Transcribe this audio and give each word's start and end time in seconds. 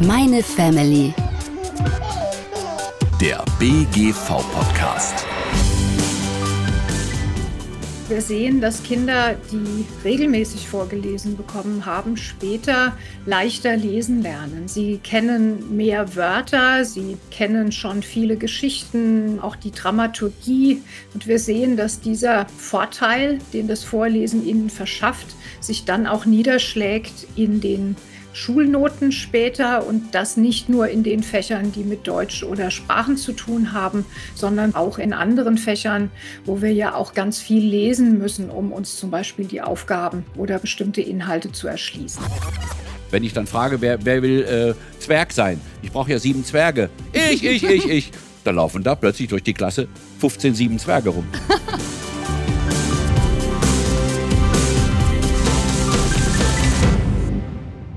Meine 0.00 0.42
Family. 0.42 1.14
Der 3.20 3.44
BGV-Podcast. 3.60 5.24
Wir 8.08 8.20
sehen, 8.20 8.60
dass 8.60 8.82
Kinder, 8.82 9.36
die 9.52 9.86
regelmäßig 10.04 10.68
vorgelesen 10.68 11.36
bekommen 11.36 11.86
haben, 11.86 12.16
später 12.16 12.96
leichter 13.24 13.76
lesen 13.76 14.20
lernen. 14.20 14.66
Sie 14.66 14.98
kennen 14.98 15.76
mehr 15.76 16.16
Wörter, 16.16 16.84
sie 16.84 17.16
kennen 17.30 17.70
schon 17.70 18.02
viele 18.02 18.36
Geschichten, 18.36 19.38
auch 19.40 19.56
die 19.56 19.70
Dramaturgie. 19.70 20.82
Und 21.14 21.28
wir 21.28 21.38
sehen, 21.38 21.76
dass 21.76 22.00
dieser 22.00 22.46
Vorteil, 22.58 23.38
den 23.52 23.68
das 23.68 23.84
Vorlesen 23.84 24.44
ihnen 24.44 24.70
verschafft, 24.70 25.28
sich 25.60 25.84
dann 25.84 26.06
auch 26.06 26.26
niederschlägt 26.26 27.26
in 27.36 27.60
den 27.60 27.96
Schulnoten 28.34 29.12
später 29.12 29.86
und 29.86 30.14
das 30.14 30.36
nicht 30.36 30.68
nur 30.68 30.88
in 30.88 31.02
den 31.02 31.22
Fächern, 31.22 31.72
die 31.72 31.84
mit 31.84 32.06
Deutsch 32.06 32.42
oder 32.42 32.70
Sprachen 32.70 33.16
zu 33.16 33.32
tun 33.32 33.72
haben, 33.72 34.04
sondern 34.34 34.74
auch 34.74 34.98
in 34.98 35.12
anderen 35.12 35.56
Fächern, 35.56 36.10
wo 36.44 36.60
wir 36.60 36.72
ja 36.72 36.94
auch 36.94 37.14
ganz 37.14 37.38
viel 37.38 37.64
lesen 37.64 38.18
müssen, 38.18 38.50
um 38.50 38.72
uns 38.72 38.98
zum 38.98 39.10
Beispiel 39.10 39.46
die 39.46 39.62
Aufgaben 39.62 40.26
oder 40.36 40.58
bestimmte 40.58 41.00
Inhalte 41.00 41.52
zu 41.52 41.68
erschließen. 41.68 42.22
Wenn 43.10 43.22
ich 43.22 43.32
dann 43.32 43.46
frage, 43.46 43.80
wer, 43.80 44.04
wer 44.04 44.22
will 44.22 44.42
äh, 44.42 45.00
Zwerg 45.00 45.32
sein? 45.32 45.60
Ich 45.82 45.92
brauche 45.92 46.10
ja 46.10 46.18
sieben 46.18 46.44
Zwerge. 46.44 46.90
Ich, 47.12 47.44
ich, 47.44 47.62
ich, 47.62 47.88
ich. 47.88 48.10
Da 48.44 48.50
laufen 48.50 48.82
da 48.82 48.94
plötzlich 48.94 49.28
durch 49.30 49.42
die 49.42 49.54
Klasse 49.54 49.88
15 50.18 50.54
sieben 50.54 50.78
Zwerge 50.78 51.08
rum. 51.08 51.26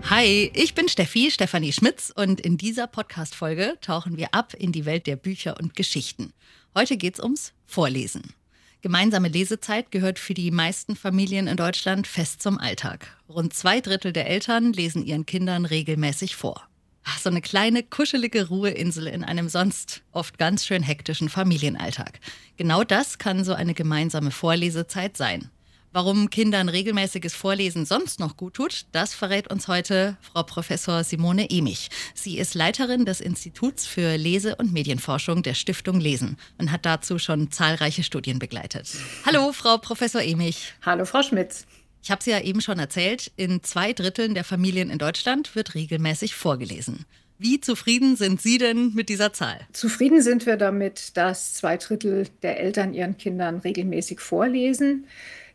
Hi, 0.09 0.49
ich 0.53 0.73
bin 0.73 0.87
Steffi, 0.87 1.29
Stefanie 1.31 1.73
Schmitz 1.73 2.13
und 2.15 2.39
in 2.39 2.57
dieser 2.57 2.87
Podcast-Folge 2.87 3.73
tauchen 3.81 4.15
wir 4.15 4.33
ab 4.33 4.53
in 4.53 4.71
die 4.71 4.85
Welt 4.85 5.05
der 5.05 5.17
Bücher 5.17 5.57
und 5.59 5.75
Geschichten. 5.75 6.31
Heute 6.73 6.95
geht's 6.95 7.19
ums 7.19 7.51
Vorlesen. 7.65 8.33
Gemeinsame 8.81 9.27
Lesezeit 9.27 9.91
gehört 9.91 10.17
für 10.17 10.33
die 10.33 10.49
meisten 10.49 10.95
Familien 10.95 11.47
in 11.47 11.57
Deutschland 11.57 12.07
fest 12.07 12.41
zum 12.41 12.57
Alltag. 12.57 13.17
Rund 13.27 13.53
zwei 13.53 13.81
Drittel 13.81 14.13
der 14.13 14.29
Eltern 14.29 14.71
lesen 14.71 15.05
ihren 15.05 15.25
Kindern 15.25 15.65
regelmäßig 15.65 16.37
vor. 16.37 16.65
Ach, 17.03 17.19
so 17.19 17.29
eine 17.29 17.41
kleine, 17.41 17.83
kuschelige 17.83 18.47
Ruheinsel 18.47 19.07
in 19.07 19.25
einem 19.25 19.49
sonst 19.49 20.03
oft 20.13 20.37
ganz 20.37 20.65
schön 20.65 20.83
hektischen 20.83 21.27
Familienalltag. 21.27 22.21
Genau 22.55 22.85
das 22.85 23.17
kann 23.17 23.43
so 23.43 23.53
eine 23.53 23.73
gemeinsame 23.73 24.31
Vorlesezeit 24.31 25.17
sein. 25.17 25.49
Warum 25.93 26.29
Kindern 26.29 26.67
regelmäßiges 26.67 27.33
Vorlesen 27.33 27.85
sonst 27.85 28.19
noch 28.19 28.35
gut 28.35 28.55
tut, 28.55 28.85
das 28.91 29.13
verrät 29.13 29.49
uns 29.49 29.67
heute 29.67 30.17
Frau 30.21 30.43
Professor 30.43 31.03
Simone 31.03 31.49
Emich. 31.49 31.89
Sie 32.13 32.37
ist 32.37 32.55
Leiterin 32.55 33.05
des 33.05 33.21
Instituts 33.21 33.87
für 33.87 34.17
Lese- 34.17 34.55
und 34.57 34.73
Medienforschung 34.73 35.43
der 35.43 35.53
Stiftung 35.53 35.99
Lesen 35.99 36.37
und 36.57 36.71
hat 36.71 36.85
dazu 36.85 37.19
schon 37.19 37.51
zahlreiche 37.51 38.03
Studien 38.03 38.37
begleitet. 38.37 38.89
Hallo, 39.25 39.53
Frau 39.53 39.77
Professor 39.77 40.21
Emich. 40.21 40.73
Hallo, 40.85 41.05
Frau 41.05 41.23
Schmitz. 41.23 41.65
Ich 42.03 42.11
habe 42.11 42.19
es 42.19 42.25
ja 42.25 42.41
eben 42.41 42.61
schon 42.61 42.79
erzählt, 42.79 43.31
in 43.37 43.63
zwei 43.63 43.93
Dritteln 43.93 44.33
der 44.33 44.43
Familien 44.43 44.89
in 44.89 44.97
Deutschland 44.97 45.55
wird 45.55 45.73
regelmäßig 45.73 46.35
vorgelesen. 46.35 47.05
Wie 47.39 47.61
zufrieden 47.61 48.15
sind 48.15 48.41
Sie 48.41 48.57
denn 48.57 48.93
mit 48.93 49.09
dieser 49.09 49.31
Zahl? 49.31 49.59
Zufrieden 49.71 50.21
sind 50.21 50.45
wir 50.45 50.57
damit, 50.57 51.15
dass 51.17 51.53
zwei 51.53 51.77
Drittel 51.77 52.27
der 52.41 52.59
Eltern 52.59 52.93
ihren 52.93 53.17
Kindern 53.17 53.59
regelmäßig 53.59 54.19
vorlesen. 54.19 55.05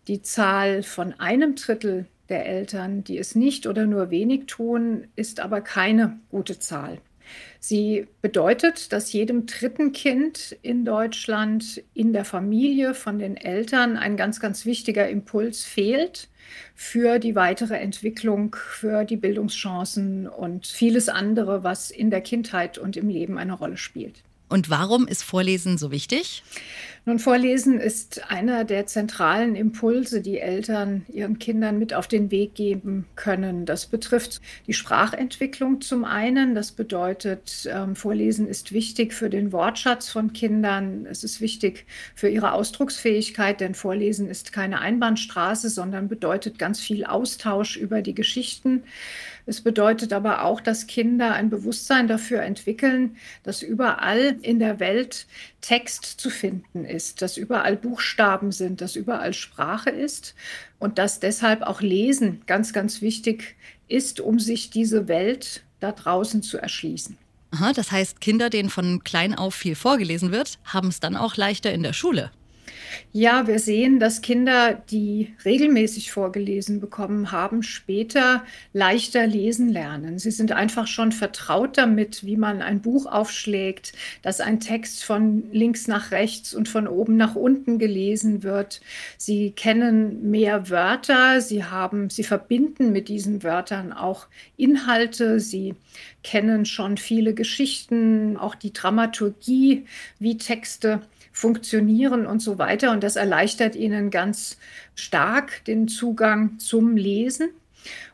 Die 0.08 0.22
Zahl 0.22 0.82
von 0.82 1.12
einem 1.20 1.54
Drittel 1.54 2.06
der 2.28 2.46
Eltern, 2.46 3.04
die 3.04 3.18
es 3.18 3.34
nicht 3.34 3.66
oder 3.66 3.86
nur 3.86 4.10
wenig 4.10 4.46
tun, 4.46 5.06
ist 5.14 5.38
aber 5.38 5.60
keine 5.60 6.18
gute 6.30 6.58
Zahl. 6.58 6.98
Sie 7.60 8.08
bedeutet, 8.20 8.92
dass 8.92 9.12
jedem 9.12 9.46
dritten 9.46 9.92
Kind 9.92 10.56
in 10.62 10.84
Deutschland 10.84 11.82
in 11.94 12.12
der 12.12 12.24
Familie 12.24 12.94
von 12.94 13.20
den 13.20 13.36
Eltern 13.36 13.96
ein 13.96 14.16
ganz, 14.16 14.40
ganz 14.40 14.66
wichtiger 14.66 15.08
Impuls 15.08 15.62
fehlt 15.64 16.28
für 16.74 17.20
die 17.20 17.36
weitere 17.36 17.76
Entwicklung, 17.76 18.56
für 18.56 19.04
die 19.04 19.16
Bildungschancen 19.16 20.26
und 20.26 20.66
vieles 20.66 21.08
andere, 21.08 21.62
was 21.62 21.92
in 21.92 22.10
der 22.10 22.20
Kindheit 22.20 22.76
und 22.76 22.96
im 22.96 23.08
Leben 23.08 23.38
eine 23.38 23.52
Rolle 23.52 23.76
spielt. 23.76 24.24
Und 24.52 24.68
warum 24.68 25.08
ist 25.08 25.24
Vorlesen 25.24 25.78
so 25.78 25.90
wichtig? 25.90 26.42
Nun, 27.06 27.18
Vorlesen 27.18 27.80
ist 27.80 28.30
einer 28.30 28.64
der 28.64 28.86
zentralen 28.86 29.56
Impulse, 29.56 30.20
die 30.20 30.38
Eltern 30.38 31.06
ihren 31.12 31.40
Kindern 31.40 31.78
mit 31.78 31.94
auf 31.94 32.06
den 32.06 32.30
Weg 32.30 32.54
geben 32.54 33.06
können. 33.16 33.64
Das 33.64 33.86
betrifft 33.86 34.40
die 34.68 34.74
Sprachentwicklung 34.74 35.80
zum 35.80 36.04
einen. 36.04 36.54
Das 36.54 36.70
bedeutet, 36.70 37.66
ähm, 37.72 37.96
Vorlesen 37.96 38.46
ist 38.46 38.72
wichtig 38.72 39.14
für 39.14 39.30
den 39.30 39.52
Wortschatz 39.52 40.10
von 40.10 40.32
Kindern. 40.34 41.06
Es 41.10 41.24
ist 41.24 41.40
wichtig 41.40 41.86
für 42.14 42.28
ihre 42.28 42.52
Ausdrucksfähigkeit, 42.52 43.60
denn 43.60 43.74
Vorlesen 43.74 44.28
ist 44.28 44.52
keine 44.52 44.80
Einbahnstraße, 44.80 45.70
sondern 45.70 46.08
bedeutet 46.08 46.58
ganz 46.58 46.78
viel 46.78 47.04
Austausch 47.04 47.76
über 47.76 48.02
die 48.02 48.14
Geschichten. 48.14 48.84
Es 49.46 49.60
bedeutet 49.60 50.12
aber 50.12 50.44
auch, 50.44 50.60
dass 50.60 50.86
Kinder 50.86 51.32
ein 51.32 51.50
Bewusstsein 51.50 52.08
dafür 52.08 52.42
entwickeln, 52.42 53.16
dass 53.42 53.62
überall 53.62 54.36
in 54.42 54.58
der 54.58 54.80
Welt 54.80 55.26
Text 55.60 56.04
zu 56.04 56.30
finden 56.30 56.84
ist, 56.84 57.22
dass 57.22 57.36
überall 57.36 57.76
Buchstaben 57.76 58.52
sind, 58.52 58.80
dass 58.80 58.96
überall 58.96 59.34
Sprache 59.34 59.90
ist 59.90 60.34
und 60.78 60.98
dass 60.98 61.20
deshalb 61.20 61.62
auch 61.62 61.80
Lesen 61.80 62.42
ganz, 62.46 62.72
ganz 62.72 63.02
wichtig 63.02 63.56
ist, 63.88 64.20
um 64.20 64.38
sich 64.38 64.70
diese 64.70 65.08
Welt 65.08 65.64
da 65.80 65.92
draußen 65.92 66.42
zu 66.42 66.58
erschließen. 66.58 67.18
Aha, 67.50 67.72
das 67.72 67.92
heißt, 67.92 68.20
Kinder, 68.20 68.48
denen 68.48 68.70
von 68.70 69.04
klein 69.04 69.34
auf 69.34 69.54
viel 69.54 69.74
vorgelesen 69.74 70.32
wird, 70.32 70.58
haben 70.64 70.88
es 70.88 71.00
dann 71.00 71.16
auch 71.16 71.36
leichter 71.36 71.72
in 71.72 71.82
der 71.82 71.92
Schule. 71.92 72.30
Ja, 73.12 73.46
wir 73.46 73.58
sehen, 73.58 73.98
dass 73.98 74.22
Kinder, 74.22 74.74
die 74.90 75.34
regelmäßig 75.44 76.12
vorgelesen 76.12 76.80
bekommen 76.80 77.32
haben, 77.32 77.62
später 77.62 78.44
leichter 78.72 79.26
lesen 79.26 79.68
lernen. 79.68 80.18
Sie 80.18 80.30
sind 80.30 80.52
einfach 80.52 80.86
schon 80.86 81.12
vertraut 81.12 81.78
damit, 81.78 82.24
wie 82.24 82.36
man 82.36 82.62
ein 82.62 82.80
Buch 82.80 83.06
aufschlägt, 83.06 83.92
dass 84.22 84.40
ein 84.40 84.60
Text 84.60 85.04
von 85.04 85.44
links 85.52 85.88
nach 85.88 86.10
rechts 86.10 86.54
und 86.54 86.68
von 86.68 86.88
oben 86.88 87.16
nach 87.16 87.34
unten 87.34 87.78
gelesen 87.78 88.42
wird. 88.42 88.80
Sie 89.18 89.50
kennen 89.50 90.30
mehr 90.30 90.70
Wörter, 90.70 91.40
sie 91.40 91.64
haben, 91.64 92.10
sie 92.10 92.24
verbinden 92.24 92.92
mit 92.92 93.08
diesen 93.08 93.42
Wörtern 93.42 93.92
auch 93.92 94.26
Inhalte, 94.56 95.40
sie 95.40 95.74
kennen 96.22 96.64
schon 96.64 96.96
viele 96.96 97.34
Geschichten, 97.34 98.36
auch 98.36 98.54
die 98.54 98.72
Dramaturgie, 98.72 99.84
wie 100.18 100.38
Texte 100.38 101.02
funktionieren 101.32 102.26
und 102.26 102.40
so 102.40 102.58
weiter. 102.58 102.92
Und 102.92 103.02
das 103.02 103.16
erleichtert 103.16 103.74
ihnen 103.74 104.10
ganz 104.10 104.58
stark 104.94 105.64
den 105.64 105.88
Zugang 105.88 106.58
zum 106.58 106.96
Lesen. 106.96 107.50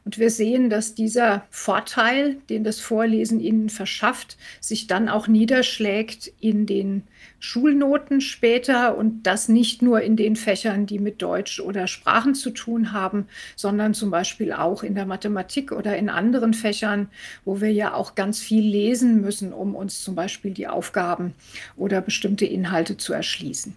Und 0.04 0.18
wir 0.18 0.30
sehen, 0.30 0.70
dass 0.70 0.94
dieser 0.94 1.46
Vorteil, 1.50 2.36
den 2.48 2.64
das 2.64 2.80
Vorlesen 2.80 3.40
ihnen 3.40 3.68
verschafft, 3.68 4.38
sich 4.60 4.86
dann 4.86 5.08
auch 5.08 5.28
niederschlägt 5.28 6.32
in 6.40 6.66
den 6.66 7.02
Schulnoten 7.40 8.20
später 8.20 8.96
und 8.96 9.24
das 9.24 9.48
nicht 9.48 9.82
nur 9.82 10.00
in 10.00 10.16
den 10.16 10.34
Fächern, 10.34 10.86
die 10.86 10.98
mit 10.98 11.22
Deutsch 11.22 11.60
oder 11.60 11.86
Sprachen 11.86 12.34
zu 12.34 12.50
tun 12.50 12.92
haben, 12.92 13.26
sondern 13.54 13.94
zum 13.94 14.10
Beispiel 14.10 14.52
auch 14.52 14.82
in 14.82 14.94
der 14.94 15.06
Mathematik 15.06 15.72
oder 15.72 15.96
in 15.96 16.08
anderen 16.08 16.54
Fächern, 16.54 17.08
wo 17.44 17.60
wir 17.60 17.72
ja 17.72 17.94
auch 17.94 18.14
ganz 18.14 18.40
viel 18.40 18.64
lesen 18.64 19.20
müssen, 19.20 19.52
um 19.52 19.74
uns 19.74 20.02
zum 20.02 20.14
Beispiel 20.14 20.52
die 20.52 20.68
Aufgaben 20.68 21.34
oder 21.76 22.00
bestimmte 22.00 22.46
Inhalte 22.46 22.96
zu 22.96 23.12
erschließen. 23.12 23.76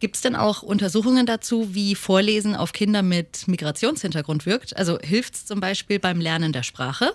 Gibt 0.00 0.16
es 0.16 0.22
denn 0.22 0.36
auch 0.36 0.62
Untersuchungen 0.62 1.26
dazu, 1.26 1.74
wie 1.74 1.94
Vorlesen 1.94 2.54
auf 2.54 2.72
Kinder 2.72 3.02
mit 3.02 3.48
Migrationshintergrund 3.48 4.46
wirkt? 4.46 4.76
Also 4.76 4.98
hilft 5.00 5.34
es 5.34 5.46
zum 5.46 5.58
Beispiel 5.58 5.98
beim 5.98 6.20
Lernen 6.20 6.52
der 6.52 6.62
Sprache? 6.62 7.12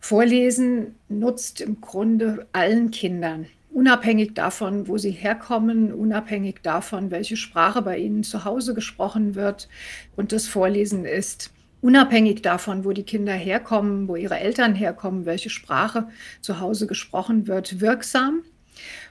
Vorlesen 0.00 0.96
nutzt 1.08 1.60
im 1.60 1.80
Grunde 1.80 2.48
allen 2.52 2.90
Kindern, 2.90 3.46
unabhängig 3.70 4.34
davon, 4.34 4.88
wo 4.88 4.98
sie 4.98 5.10
herkommen, 5.10 5.92
unabhängig 5.92 6.62
davon, 6.62 7.10
welche 7.10 7.36
Sprache 7.36 7.82
bei 7.82 7.98
ihnen 7.98 8.24
zu 8.24 8.44
Hause 8.44 8.74
gesprochen 8.74 9.34
wird. 9.36 9.68
Und 10.16 10.32
das 10.32 10.48
Vorlesen 10.48 11.04
ist 11.04 11.52
unabhängig 11.82 12.42
davon, 12.42 12.84
wo 12.84 12.92
die 12.92 13.04
Kinder 13.04 13.34
herkommen, 13.34 14.08
wo 14.08 14.16
ihre 14.16 14.38
Eltern 14.38 14.74
herkommen, 14.74 15.26
welche 15.26 15.50
Sprache 15.50 16.08
zu 16.40 16.60
Hause 16.60 16.86
gesprochen 16.86 17.46
wird, 17.46 17.80
wirksam. 17.80 18.42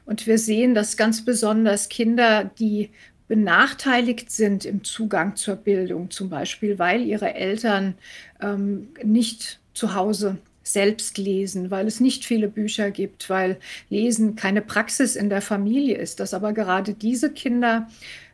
Und 0.09 0.25
wir 0.25 0.39
sehen, 0.39 0.73
dass 0.73 0.97
ganz 0.97 1.23
besonders 1.23 1.87
Kinder, 1.87 2.49
die 2.57 2.89
benachteiligt 3.27 4.31
sind 4.31 4.65
im 4.65 4.83
Zugang 4.83 5.35
zur 5.35 5.55
Bildung, 5.55 6.09
zum 6.09 6.31
Beispiel 6.31 6.79
weil 6.79 7.03
ihre 7.03 7.35
Eltern 7.35 7.93
ähm, 8.41 8.87
nicht 9.03 9.59
zu 9.75 9.93
Hause 9.93 10.39
selbst 10.63 11.19
lesen, 11.19 11.69
weil 11.69 11.85
es 11.85 11.99
nicht 11.99 12.25
viele 12.25 12.47
Bücher 12.47 12.89
gibt, 12.89 13.29
weil 13.29 13.59
Lesen 13.91 14.35
keine 14.35 14.63
Praxis 14.63 15.15
in 15.15 15.29
der 15.29 15.43
Familie 15.43 15.97
ist, 15.97 16.19
dass 16.19 16.33
aber 16.33 16.53
gerade 16.53 16.95
diese 16.95 17.31
Kinder 17.31 17.87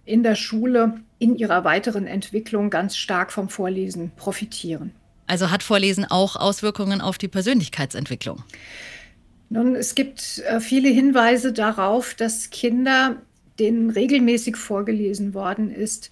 in 0.06 0.24
der 0.24 0.36
Schule 0.36 1.02
in 1.20 1.36
ihrer 1.36 1.66
weiteren 1.66 2.08
Entwicklung 2.08 2.70
ganz 2.70 2.96
stark 2.96 3.34
vom 3.34 3.50
Vorlesen 3.50 4.14
profitieren. 4.16 4.92
Also 5.28 5.52
hat 5.52 5.62
Vorlesen 5.62 6.06
auch 6.06 6.38
Auswirkungen 6.38 7.02
auf 7.02 7.18
die 7.18 7.28
Persönlichkeitsentwicklung? 7.28 8.44
Nun, 9.50 9.76
es 9.76 9.96
gibt 9.96 10.40
äh, 10.40 10.60
viele 10.60 10.90
Hinweise 10.90 11.54
darauf, 11.54 12.14
dass 12.14 12.50
Kinder, 12.50 13.22
denen 13.60 13.90
regelmäßig 13.90 14.58
vorgelesen 14.58 15.34
worden 15.34 15.72
ist, 15.72 16.12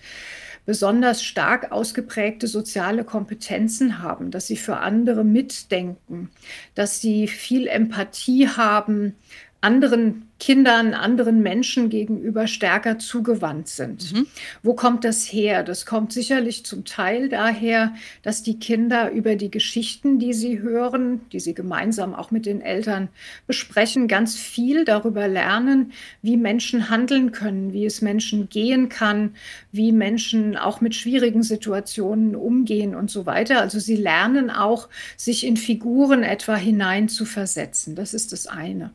besonders 0.66 1.24
stark 1.24 1.72
ausgeprägte 1.72 2.48
soziale 2.48 3.04
Kompetenzen 3.04 4.02
haben, 4.02 4.32
dass 4.32 4.48
sie 4.48 4.56
für 4.56 4.78
andere 4.78 5.24
mitdenken, 5.24 6.30
dass 6.76 7.02
sie 7.02 7.28
viel 7.28 7.68
Empathie 7.68 8.48
haben, 8.48 9.16
anderen 9.62 10.30
Kindern, 10.44 10.94
anderen 10.94 11.42
Menschen 11.42 11.90
gegenüber 11.90 12.48
stärker 12.48 13.00
zugewandt 13.00 13.70
sind. 13.70 14.12
Mhm. 14.12 14.28
Wo 14.62 14.74
kommt 14.74 15.06
das 15.06 15.24
her? 15.24 15.64
Das 15.64 15.86
kommt 15.86 16.12
sicherlich 16.12 16.66
zum 16.66 16.84
Teil 16.84 17.30
daher, 17.30 17.94
dass 18.24 18.44
die 18.44 18.60
Kinder 18.60 19.10
über 19.12 19.38
die 19.38 19.50
Geschichten, 19.50 20.20
die 20.20 20.34
sie 20.34 20.60
hören, 20.60 21.22
die 21.32 21.40
sie 21.40 21.54
gemeinsam 21.54 22.14
auch 22.14 22.30
mit 22.30 22.46
den 22.46 22.60
Eltern 22.60 23.08
besprechen, 23.48 24.10
ganz 24.10 24.36
viel 24.36 24.84
darüber 24.84 25.30
lernen, 25.30 25.94
wie 26.22 26.36
Menschen 26.36 26.90
handeln 26.90 27.32
können, 27.32 27.72
wie 27.72 27.86
es 27.86 28.02
Menschen 28.02 28.50
gehen 28.50 28.90
kann, 28.90 29.36
wie 29.72 29.94
Menschen 29.94 30.58
auch 30.58 30.82
mit 30.82 30.94
schwierigen 30.94 31.44
Situationen 31.44 32.36
umgehen 32.36 32.96
und 32.96 33.10
so 33.10 33.26
weiter. 33.26 33.62
Also 33.62 33.80
sie 33.80 33.96
lernen 33.96 34.50
auch, 34.50 34.90
sich 35.16 35.46
in 35.46 35.56
Figuren 35.56 36.24
etwa 36.24 36.58
hineinzuversetzen. 36.58 37.96
Das 37.96 38.14
ist 38.14 38.34
das 38.34 38.46
eine. 38.48 38.92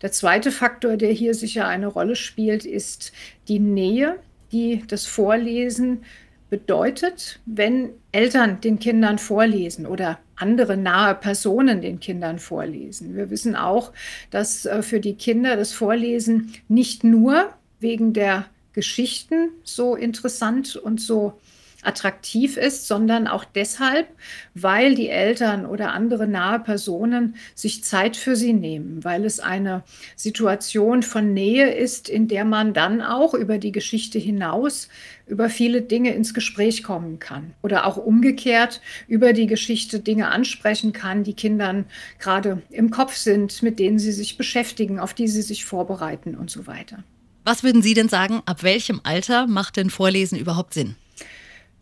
Der 0.00 0.12
zweite 0.12 0.52
Faktor 0.52 0.91
Faktor, 0.91 0.91
der 0.96 1.12
hier 1.12 1.34
sicher 1.34 1.66
eine 1.66 1.86
Rolle 1.86 2.16
spielt, 2.16 2.64
ist 2.64 3.12
die 3.48 3.58
Nähe, 3.58 4.18
die 4.52 4.84
das 4.86 5.06
Vorlesen 5.06 6.04
bedeutet, 6.50 7.40
wenn 7.46 7.90
Eltern 8.12 8.60
den 8.60 8.78
Kindern 8.78 9.18
vorlesen 9.18 9.86
oder 9.86 10.18
andere 10.36 10.76
nahe 10.76 11.14
Personen 11.14 11.80
den 11.80 11.98
Kindern 11.98 12.38
vorlesen. 12.38 13.16
Wir 13.16 13.30
wissen 13.30 13.56
auch, 13.56 13.92
dass 14.30 14.66
äh, 14.66 14.82
für 14.82 15.00
die 15.00 15.14
Kinder 15.14 15.56
das 15.56 15.72
Vorlesen 15.72 16.52
nicht 16.68 17.04
nur 17.04 17.54
wegen 17.80 18.12
der 18.12 18.44
Geschichten 18.74 19.48
so 19.62 19.94
interessant 19.94 20.76
und 20.76 21.00
so 21.00 21.40
attraktiv 21.82 22.56
ist, 22.56 22.86
sondern 22.86 23.26
auch 23.26 23.44
deshalb, 23.44 24.06
weil 24.54 24.94
die 24.94 25.08
Eltern 25.08 25.66
oder 25.66 25.92
andere 25.92 26.26
nahe 26.26 26.60
Personen 26.60 27.36
sich 27.54 27.84
Zeit 27.84 28.16
für 28.16 28.36
sie 28.36 28.52
nehmen, 28.52 29.04
weil 29.04 29.24
es 29.24 29.40
eine 29.40 29.82
Situation 30.16 31.02
von 31.02 31.34
Nähe 31.34 31.74
ist, 31.74 32.08
in 32.08 32.28
der 32.28 32.44
man 32.44 32.72
dann 32.72 33.02
auch 33.02 33.34
über 33.34 33.58
die 33.58 33.72
Geschichte 33.72 34.18
hinaus 34.18 34.88
über 35.26 35.48
viele 35.48 35.82
Dinge 35.82 36.14
ins 36.14 36.34
Gespräch 36.34 36.82
kommen 36.82 37.18
kann 37.18 37.54
oder 37.62 37.86
auch 37.86 37.96
umgekehrt 37.96 38.80
über 39.08 39.32
die 39.32 39.46
Geschichte 39.46 40.00
Dinge 40.00 40.28
ansprechen 40.28 40.92
kann, 40.92 41.24
die 41.24 41.34
Kindern 41.34 41.86
gerade 42.18 42.62
im 42.70 42.90
Kopf 42.90 43.16
sind, 43.16 43.62
mit 43.62 43.78
denen 43.78 43.98
sie 43.98 44.12
sich 44.12 44.36
beschäftigen, 44.36 44.98
auf 44.98 45.14
die 45.14 45.28
sie 45.28 45.42
sich 45.42 45.64
vorbereiten 45.64 46.34
und 46.34 46.50
so 46.50 46.66
weiter. 46.66 47.04
Was 47.44 47.64
würden 47.64 47.82
Sie 47.82 47.94
denn 47.94 48.08
sagen, 48.08 48.42
ab 48.46 48.62
welchem 48.62 49.00
Alter 49.02 49.46
macht 49.48 49.76
denn 49.76 49.90
Vorlesen 49.90 50.38
überhaupt 50.38 50.74
Sinn? 50.74 50.94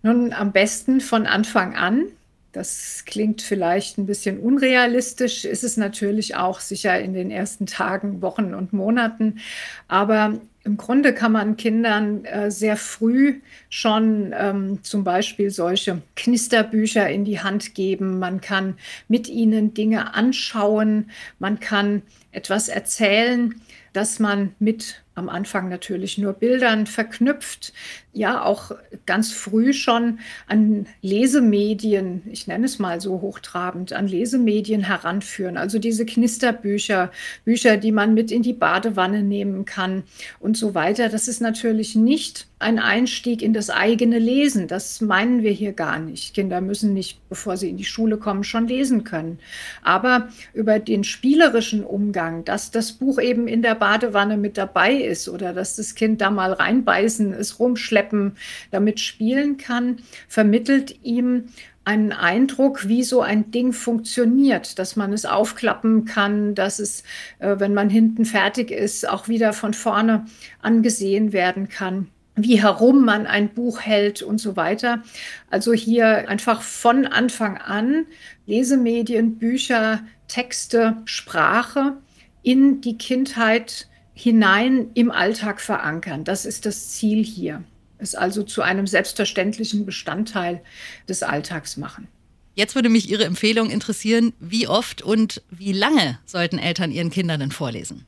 Nun, 0.02 0.32
am 0.32 0.52
besten 0.52 1.00
von 1.00 1.26
Anfang 1.26 1.76
an. 1.76 2.06
Das 2.52 3.05
klingt 3.06 3.43
vielleicht 3.43 3.97
ein 3.97 4.06
bisschen 4.06 4.41
unrealistisch, 4.41 5.44
ist 5.44 5.62
es 5.62 5.76
natürlich 5.76 6.35
auch 6.35 6.58
sicher 6.58 6.99
in 6.99 7.14
den 7.14 7.31
ersten 7.31 7.67
Tagen, 7.67 8.23
Wochen 8.23 8.55
und 8.55 8.73
Monaten. 8.73 9.38
Aber 9.87 10.41
im 10.64 10.76
Grunde 10.76 11.14
kann 11.14 11.32
man 11.32 11.56
Kindern 11.56 12.25
äh, 12.25 12.50
sehr 12.50 12.76
früh 12.76 13.41
schon 13.69 14.35
ähm, 14.37 14.81
zum 14.82 15.05
Beispiel 15.05 15.50
solche 15.50 16.03
Knisterbücher 16.17 17.08
in 17.08 17.25
die 17.25 17.41
Hand 17.41 17.75
geben. 17.75 18.19
Man 18.19 18.41
kann 18.41 18.75
mit 19.06 19.29
ihnen 19.29 19.73
Dinge 19.73 20.14
anschauen. 20.14 21.11
Man 21.38 21.61
kann 21.61 22.03
etwas 22.32 22.69
erzählen, 22.69 23.55
das 23.93 24.19
man 24.19 24.55
mit 24.58 25.03
am 25.15 25.29
Anfang 25.29 25.69
natürlich 25.69 26.19
nur 26.19 26.33
Bildern 26.33 26.87
verknüpft, 26.87 27.73
ja 28.12 28.43
auch 28.43 28.73
ganz 29.07 29.33
früh 29.33 29.73
schon 29.73 30.19
an 30.47 30.87
Lesemedien, 31.03 32.23
ich 32.31 32.47
nenne 32.47 32.67
es 32.67 32.79
mal 32.79 33.01
so 33.01 33.21
hochtrabend, 33.21 33.93
an 33.93 34.09
Lesemedien 34.09 34.83
heranführen. 34.83 35.57
Also 35.57 35.79
diese 35.79 36.07
Knisterbücher, 36.07 37.11
Bücher, 37.45 37.77
die 37.77 37.93
man 37.93 38.15
mit 38.15 38.33
in 38.33 38.43
die 38.43 38.53
Badewanne 38.53 39.23
nehmen 39.23 39.65
kann 39.65 40.05
und 40.41 40.57
so 40.57 40.75
weiter. 40.75 41.09
Das 41.09 41.29
ist 41.29 41.41
natürlich 41.41 41.95
nicht 41.95 42.47
ein 42.59 42.79
Einstieg 42.79 43.43
in 43.43 43.55
das 43.55 43.71
eigene 43.71 44.19
Lesen. 44.19 44.69
Das 44.69 45.01
meinen 45.01 45.43
wir 45.43 45.53
hier 45.53 45.73
gar 45.73 45.99
nicht. 45.99 46.35
Kinder 46.35 46.61
müssen 46.61 46.93
nicht, 46.93 47.19
bevor 47.29 47.56
sie 47.56 47.71
in 47.71 47.79
die 47.79 47.85
Schule 47.85 48.19
kommen, 48.19 48.45
schon 48.45 48.69
lesen 48.69 49.05
können. 49.05 49.39
Aber 49.83 50.29
über 50.53 50.79
den 50.79 51.03
spielerischen 51.03 51.85
Umgang, 51.85 52.45
dass 52.45 52.71
das 52.71 52.93
Buch 52.93 53.19
eben 53.19 53.49
in 53.49 53.63
der 53.63 53.77
Badewanne 53.77 54.37
mit 54.37 54.59
dabei 54.59 55.00
ist 55.00 55.29
oder 55.29 55.52
dass 55.52 55.76
das 55.76 55.94
Kind 55.94 56.20
da 56.20 56.31
mal 56.31 56.52
reinbeißen, 56.52 57.32
es 57.32 57.58
rumschleppen, 57.58 58.37
damit 58.70 59.00
spielen 59.00 59.56
kann, 59.56 59.99
vermittelt 60.29 61.02
ihm 61.02 61.44
einen 61.85 62.12
Eindruck, 62.12 62.87
wie 62.88 63.02
so 63.02 63.23
ein 63.23 63.50
Ding 63.50 63.73
funktioniert, 63.73 64.79
dass 64.79 64.97
man 64.97 65.12
es 65.12 65.25
aufklappen 65.25 66.05
kann, 66.05 66.55
dass 66.55 66.79
es, 66.79 67.02
äh, 67.38 67.56
wenn 67.58 67.75
man 67.75 67.88
hinten 67.88 68.25
fertig 68.25 68.70
ist, 68.70 69.08
auch 69.08 69.29
wieder 69.29 69.52
von 69.52 69.75
vorne 69.75 70.26
angesehen 70.61 71.32
werden 71.32 71.69
kann 71.69 72.08
wie 72.37 72.62
herum 72.62 73.05
man 73.05 73.26
ein 73.26 73.50
Buch 73.50 73.81
hält 73.81 74.23
und 74.23 74.38
so 74.38 74.56
weiter. 74.56 75.03
Also 75.50 75.73
hier 75.73 76.29
einfach 76.29 76.62
von 76.62 77.06
Anfang 77.06 77.58
an 77.58 78.06
Lesemedien, 78.46 79.37
Bücher, 79.37 80.00
Texte, 80.29 80.96
Sprache 81.05 81.96
in 82.43 82.81
die 82.81 82.96
Kindheit 82.96 83.88
hinein 84.20 84.90
im 84.93 85.11
Alltag 85.11 85.62
verankern. 85.62 86.25
Das 86.25 86.44
ist 86.44 86.67
das 86.67 86.90
Ziel 86.90 87.25
hier. 87.25 87.64
Es 87.96 88.14
also 88.14 88.43
zu 88.43 88.61
einem 88.61 88.87
selbstverständlichen 88.87 89.87
Bestandteil 89.87 90.61
des 91.08 91.22
Alltags 91.22 91.78
machen. 91.78 92.06
Jetzt 92.55 92.75
würde 92.75 92.90
mich 92.90 93.11
Ihre 93.11 93.25
Empfehlung 93.25 93.70
interessieren, 93.70 94.34
wie 94.38 94.69
oft 94.69 95.00
und 95.00 95.43
wie 95.50 95.72
lange 95.72 96.19
sollten 96.26 96.58
Eltern 96.58 96.93
ihren 96.93 97.08
Kindern 97.08 97.40
denn 97.40 97.50
vorlesen? 97.50 98.05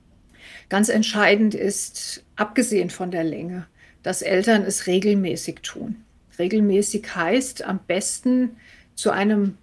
Ganz 0.68 0.90
entscheidend 0.90 1.54
ist, 1.54 2.22
abgesehen 2.36 2.90
von 2.90 3.10
der 3.10 3.24
Länge, 3.24 3.66
dass 4.02 4.20
Eltern 4.20 4.62
es 4.62 4.86
regelmäßig 4.86 5.60
tun. 5.62 5.96
Regelmäßig 6.38 7.14
heißt 7.14 7.62
am 7.62 7.80
besten 7.86 8.50
zu 8.94 9.10
einem 9.10 9.56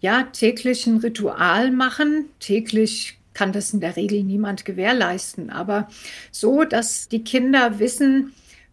ja, 0.00 0.24
täglichen 0.24 0.98
Ritual 0.98 1.70
machen, 1.70 2.24
täglich 2.40 3.18
kann 3.34 3.52
das 3.52 3.72
in 3.72 3.80
der 3.80 3.96
Regel 3.96 4.22
niemand 4.22 4.64
gewährleisten, 4.64 5.50
aber 5.50 5.88
so, 6.30 6.64
dass 6.64 7.08
die 7.08 7.24
Kinder 7.24 7.78
wissen, 7.78 8.32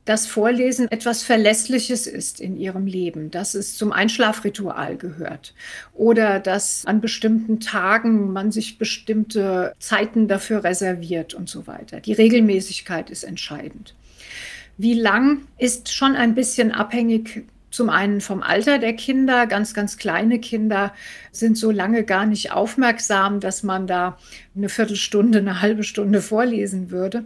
dass 0.09 0.25
Vorlesen 0.25 0.89
etwas 0.89 1.21
Verlässliches 1.21 2.07
ist 2.07 2.39
in 2.39 2.57
ihrem 2.57 2.87
Leben, 2.87 3.29
dass 3.29 3.53
es 3.53 3.77
zum 3.77 3.91
Einschlafritual 3.91 4.97
gehört 4.97 5.53
oder 5.93 6.39
dass 6.39 6.87
an 6.87 6.99
bestimmten 6.99 7.59
Tagen 7.59 8.33
man 8.33 8.51
sich 8.51 8.79
bestimmte 8.79 9.75
Zeiten 9.77 10.27
dafür 10.27 10.63
reserviert 10.63 11.35
und 11.35 11.47
so 11.47 11.67
weiter. 11.67 11.99
Die 11.99 12.13
Regelmäßigkeit 12.13 13.11
ist 13.11 13.23
entscheidend. 13.23 13.93
Wie 14.77 14.95
lang 14.95 15.41
ist 15.59 15.93
schon 15.93 16.15
ein 16.15 16.33
bisschen 16.33 16.71
abhängig 16.71 17.45
zum 17.71 17.89
einen 17.89 18.21
vom 18.21 18.41
Alter 18.41 18.79
der 18.79 18.93
Kinder. 18.93 19.47
Ganz, 19.47 19.73
ganz 19.73 19.97
kleine 19.97 20.39
Kinder 20.39 20.93
sind 21.31 21.57
so 21.57 21.71
lange 21.71 22.03
gar 22.03 22.25
nicht 22.25 22.51
aufmerksam, 22.51 23.39
dass 23.39 23.63
man 23.63 23.87
da 23.87 24.17
eine 24.55 24.69
Viertelstunde, 24.69 25.39
eine 25.39 25.61
halbe 25.61 25.83
Stunde 25.83 26.21
vorlesen 26.21 26.91
würde. 26.91 27.25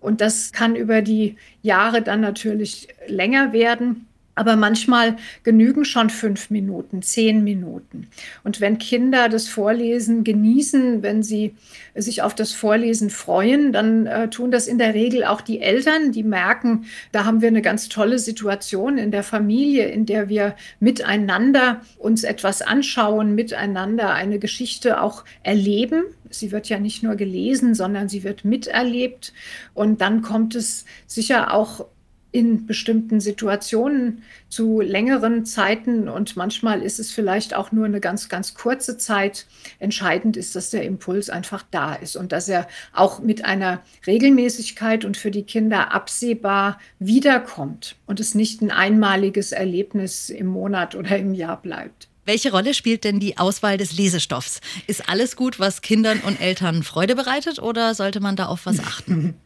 Und 0.00 0.20
das 0.20 0.52
kann 0.52 0.76
über 0.76 1.02
die 1.02 1.36
Jahre 1.62 2.02
dann 2.02 2.20
natürlich 2.20 2.88
länger 3.06 3.52
werden. 3.52 4.06
Aber 4.34 4.56
manchmal 4.56 5.16
genügen 5.42 5.84
schon 5.84 6.10
fünf 6.10 6.50
Minuten, 6.50 7.02
zehn 7.02 7.44
Minuten. 7.44 8.08
Und 8.42 8.60
wenn 8.60 8.78
Kinder 8.78 9.28
das 9.28 9.48
Vorlesen 9.48 10.24
genießen, 10.24 11.02
wenn 11.02 11.22
sie 11.22 11.54
sich 11.94 12.22
auf 12.22 12.34
das 12.34 12.52
Vorlesen 12.52 13.10
freuen, 13.10 13.72
dann 13.72 14.06
äh, 14.06 14.28
tun 14.28 14.50
das 14.50 14.66
in 14.66 14.78
der 14.78 14.94
Regel 14.94 15.24
auch 15.24 15.40
die 15.40 15.60
Eltern, 15.60 16.10
die 16.10 16.24
merken, 16.24 16.86
da 17.12 17.24
haben 17.24 17.40
wir 17.40 17.48
eine 17.48 17.62
ganz 17.62 17.88
tolle 17.88 18.18
Situation 18.18 18.98
in 18.98 19.10
der 19.10 19.22
Familie, 19.22 19.86
in 19.86 20.06
der 20.06 20.28
wir 20.28 20.56
miteinander 20.80 21.80
uns 21.98 22.24
etwas 22.24 22.62
anschauen, 22.62 23.34
miteinander 23.34 24.12
eine 24.12 24.38
Geschichte 24.38 25.00
auch 25.00 25.24
erleben. 25.42 26.04
Sie 26.30 26.50
wird 26.50 26.68
ja 26.68 26.80
nicht 26.80 27.02
nur 27.02 27.14
gelesen, 27.14 27.74
sondern 27.74 28.08
sie 28.08 28.24
wird 28.24 28.44
miterlebt. 28.44 29.32
Und 29.72 30.00
dann 30.00 30.22
kommt 30.22 30.56
es 30.56 30.84
sicher 31.06 31.54
auch 31.54 31.86
in 32.34 32.66
bestimmten 32.66 33.20
Situationen 33.20 34.24
zu 34.48 34.80
längeren 34.80 35.46
Zeiten 35.46 36.08
und 36.08 36.36
manchmal 36.36 36.82
ist 36.82 36.98
es 36.98 37.12
vielleicht 37.12 37.54
auch 37.54 37.70
nur 37.70 37.84
eine 37.84 38.00
ganz, 38.00 38.28
ganz 38.28 38.54
kurze 38.54 38.98
Zeit. 38.98 39.46
Entscheidend 39.78 40.36
ist, 40.36 40.56
dass 40.56 40.70
der 40.70 40.82
Impuls 40.82 41.30
einfach 41.30 41.64
da 41.70 41.94
ist 41.94 42.16
und 42.16 42.32
dass 42.32 42.48
er 42.48 42.66
auch 42.92 43.20
mit 43.20 43.44
einer 43.44 43.82
Regelmäßigkeit 44.04 45.04
und 45.04 45.16
für 45.16 45.30
die 45.30 45.44
Kinder 45.44 45.94
absehbar 45.94 46.80
wiederkommt 46.98 47.94
und 48.06 48.18
es 48.18 48.34
nicht 48.34 48.62
ein 48.62 48.72
einmaliges 48.72 49.52
Erlebnis 49.52 50.28
im 50.28 50.48
Monat 50.48 50.96
oder 50.96 51.16
im 51.16 51.34
Jahr 51.34 51.62
bleibt. 51.62 52.08
Welche 52.24 52.50
Rolle 52.50 52.74
spielt 52.74 53.04
denn 53.04 53.20
die 53.20 53.38
Auswahl 53.38 53.78
des 53.78 53.96
Lesestoffs? 53.96 54.60
Ist 54.88 55.08
alles 55.08 55.36
gut, 55.36 55.60
was 55.60 55.82
Kindern 55.82 56.18
und 56.26 56.40
Eltern 56.40 56.82
Freude 56.82 57.14
bereitet 57.14 57.60
oder 57.60 57.94
sollte 57.94 58.18
man 58.18 58.34
da 58.34 58.46
auf 58.46 58.66
was 58.66 58.80
achten? 58.80 59.34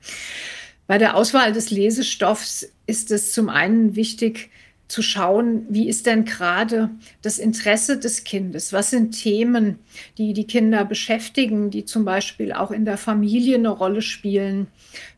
Bei 0.87 0.97
der 0.97 1.17
Auswahl 1.17 1.53
des 1.53 1.71
Lesestoffs 1.71 2.67
ist 2.89 3.11
es 3.11 3.33
zum 3.33 3.49
einen 3.49 3.95
wichtig, 3.95 4.51
zu 4.89 5.03
schauen, 5.03 5.67
wie 5.69 5.87
ist 5.87 6.07
denn 6.07 6.25
gerade 6.25 6.89
das 7.21 7.39
Interesse 7.39 7.99
des 7.99 8.25
Kindes? 8.25 8.73
Was 8.73 8.89
sind 8.89 9.13
Themen, 9.13 9.79
die 10.17 10.33
die 10.33 10.47
Kinder 10.47 10.87
beschäftigen, 10.87 11.71
die 11.71 11.85
zum 11.85 12.07
Beispiel 12.07 12.53
auch 12.53 12.71
in 12.71 12.87
der 12.87 12.97
Familie 12.97 13.57
eine 13.57 13.69
Rolle 13.69 14.01
spielen? 14.01 14.67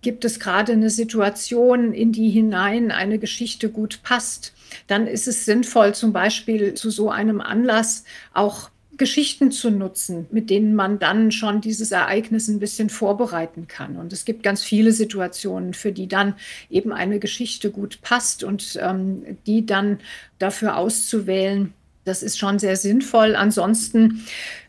Gibt 0.02 0.24
es 0.24 0.40
gerade 0.40 0.72
eine 0.72 0.90
Situation, 0.90 1.92
in 1.92 2.10
die 2.10 2.30
hinein 2.30 2.90
eine 2.90 3.20
Geschichte 3.20 3.70
gut 3.70 4.00
passt? 4.02 4.54
Dann 4.88 5.06
ist 5.06 5.28
es 5.28 5.44
sinnvoll, 5.44 5.94
zum 5.94 6.12
Beispiel 6.12 6.74
zu 6.74 6.90
so 6.90 7.08
einem 7.08 7.40
Anlass 7.40 8.04
auch 8.34 8.70
Geschichten 9.00 9.50
zu 9.50 9.70
nutzen, 9.70 10.26
mit 10.30 10.50
denen 10.50 10.74
man 10.74 10.98
dann 10.98 11.32
schon 11.32 11.62
dieses 11.62 11.90
Ereignis 11.90 12.48
ein 12.48 12.60
bisschen 12.60 12.90
vorbereiten 12.90 13.66
kann. 13.66 13.96
Und 13.96 14.12
es 14.12 14.26
gibt 14.26 14.42
ganz 14.42 14.62
viele 14.62 14.92
Situationen, 14.92 15.72
für 15.72 15.90
die 15.90 16.06
dann 16.06 16.34
eben 16.68 16.92
eine 16.92 17.18
Geschichte 17.18 17.70
gut 17.70 18.02
passt 18.02 18.44
und 18.44 18.78
ähm, 18.78 19.38
die 19.46 19.64
dann 19.64 20.00
dafür 20.38 20.76
auszuwählen, 20.76 21.72
das 22.04 22.22
ist 22.22 22.38
schon 22.38 22.58
sehr 22.58 22.76
sinnvoll. 22.76 23.36
Ansonsten 23.36 24.22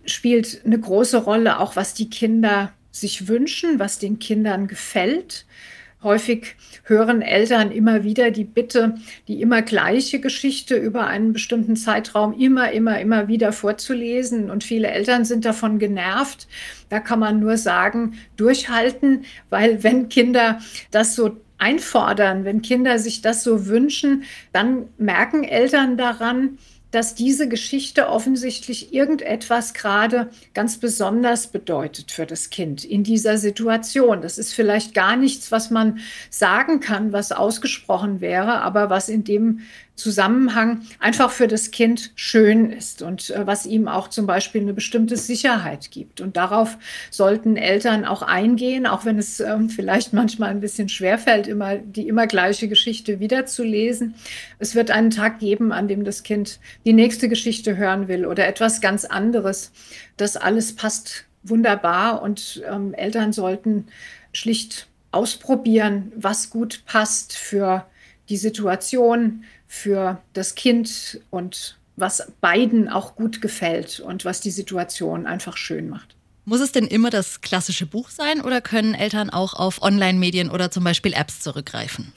spielt 0.05 0.61
eine 0.65 0.79
große 0.79 1.17
Rolle 1.17 1.59
auch, 1.59 1.75
was 1.75 1.93
die 1.93 2.09
Kinder 2.09 2.71
sich 2.89 3.27
wünschen, 3.27 3.79
was 3.79 4.00
den 4.00 4.17
Kindern 4.19 4.67
gefällt. 4.67 5.45
Häufig 6.03 6.55
hören 6.84 7.22
Eltern 7.22 7.72
immer 7.72 8.03
wieder 8.03 8.31
die 8.31 8.43
Bitte, 8.43 8.96
die 9.27 9.39
immer 9.41 9.62
gleiche 9.62 10.20
Geschichte 10.20 10.75
über 10.75 11.05
einen 11.05 11.31
bestimmten 11.31 11.75
Zeitraum 11.75 12.34
immer, 12.34 12.72
immer, 12.72 13.00
immer 13.00 13.27
wieder 13.27 13.53
vorzulesen. 13.53 14.50
Und 14.50 14.63
viele 14.63 14.88
Eltern 14.88 15.25
sind 15.25 15.46
davon 15.46 15.77
genervt. 15.77 16.48
Da 16.89 17.00
kann 17.00 17.20
man 17.20 17.39
nur 17.39 17.58
sagen, 17.58 18.15
durchhalten, 18.36 19.25
weil 19.51 19.84
wenn 19.84 20.10
Kinder 20.10 20.60
das 20.89 21.15
so 21.15 21.38
einfordern, 21.60 22.43
wenn 22.43 22.63
Kinder 22.63 22.98
sich 22.98 23.22
das 23.22 23.43
so 23.43 23.67
wünschen, 23.67 24.24
dann 24.51 24.88
merken 24.98 25.43
Eltern 25.43 25.96
daran, 25.96 26.58
dass 26.91 27.15
diese 27.15 27.48
Geschichte 27.48 28.07
offensichtlich 28.10 28.93
irgendetwas 28.93 29.74
gerade 29.74 30.29
ganz 30.53 30.77
besonders 30.77 31.48
bedeutet 31.48 32.12
für 32.12 32.25
das 32.25 32.50
Kind 32.50 32.83
in 32.83 33.03
dieser 33.03 33.38
Situation. 33.38 34.21
Das 34.21 34.38
ist 34.38 34.53
vielleicht 34.53 34.93
gar 34.93 35.15
nichts, 35.15 35.51
was 35.51 35.71
man 35.71 36.00
sagen 36.29 36.81
kann, 36.81 37.13
was 37.13 37.31
ausgesprochen 37.31 38.21
wäre, 38.21 38.62
aber 38.62 38.89
was 38.89 39.10
in 39.10 39.24
dem 39.24 39.62
Zusammenhang 40.01 40.81
einfach 41.00 41.31
für 41.31 41.48
das 41.48 41.72
Kind 41.72 42.12
schön 42.15 42.72
ist 42.72 43.01
und 43.01 43.29
äh, 43.29 43.46
was 43.46 43.65
ihm 43.65 43.88
auch 43.88 44.08
zum 44.08 44.25
Beispiel 44.25 44.62
eine 44.62 44.74
bestimmte 44.74 45.15
Sicherheit 45.15 45.91
gibt. 45.91 46.22
Und 46.22 46.38
darauf 46.38 46.77
sollten 47.12 47.55
Eltern 47.55 48.03
auch 48.03 48.24
eingehen, 48.24 48.88
auch 48.88 49.05
wenn 49.05 49.20
es 49.20 49.39
ähm, 49.39 49.70
vielleicht 49.70 50.13
manchmal 50.13 50.50
ein 50.50 50.60
bisschen 50.60 50.89
schwerfällt, 50.89 51.48
immer 51.48 51.77
die 51.77 52.08
immer 52.08 52.25
gleiche 52.25 52.67
Geschichte 52.67 53.20
wiederzulesen. 53.20 54.15
Es 54.58 54.74
wird 54.74 54.89
einen 54.89 55.12
Tag 55.12 55.39
geben, 55.39 55.72
an 55.72 55.88
dem 55.88 56.03
das 56.03 56.24
Kind 56.24 56.60
die 56.86 56.93
nächste 56.93 57.29
Geschichte 57.29 57.77
hören 57.77 58.08
will 58.08 58.25
oder 58.25 58.48
etwas 58.48 58.81
ganz 58.81 59.05
anderes. 59.05 59.72
Das 60.17 60.36
alles 60.36 60.75
passt 60.75 61.25
wunderbar 61.43 62.22
und 62.22 62.63
ähm, 62.70 62.93
Eltern 62.93 63.34
sollten 63.34 63.88
schlicht 64.34 64.88
ausprobieren, 65.12 66.12
was 66.15 66.50
gut 66.50 66.84
passt 66.86 67.34
für 67.34 67.86
die 68.29 68.38
Situation, 68.38 69.43
für 69.71 70.21
das 70.33 70.55
Kind 70.55 71.21
und 71.29 71.77
was 71.95 72.29
beiden 72.41 72.89
auch 72.89 73.15
gut 73.15 73.41
gefällt 73.41 74.01
und 74.01 74.25
was 74.25 74.41
die 74.41 74.51
Situation 74.51 75.25
einfach 75.25 75.55
schön 75.55 75.87
macht. 75.87 76.17
Muss 76.43 76.59
es 76.59 76.73
denn 76.73 76.87
immer 76.87 77.09
das 77.09 77.39
klassische 77.39 77.85
Buch 77.85 78.09
sein 78.09 78.41
oder 78.41 78.59
können 78.59 78.93
Eltern 78.95 79.29
auch 79.29 79.53
auf 79.53 79.81
Online-Medien 79.81 80.51
oder 80.51 80.71
zum 80.71 80.83
Beispiel 80.83 81.13
Apps 81.13 81.39
zurückgreifen? 81.39 82.11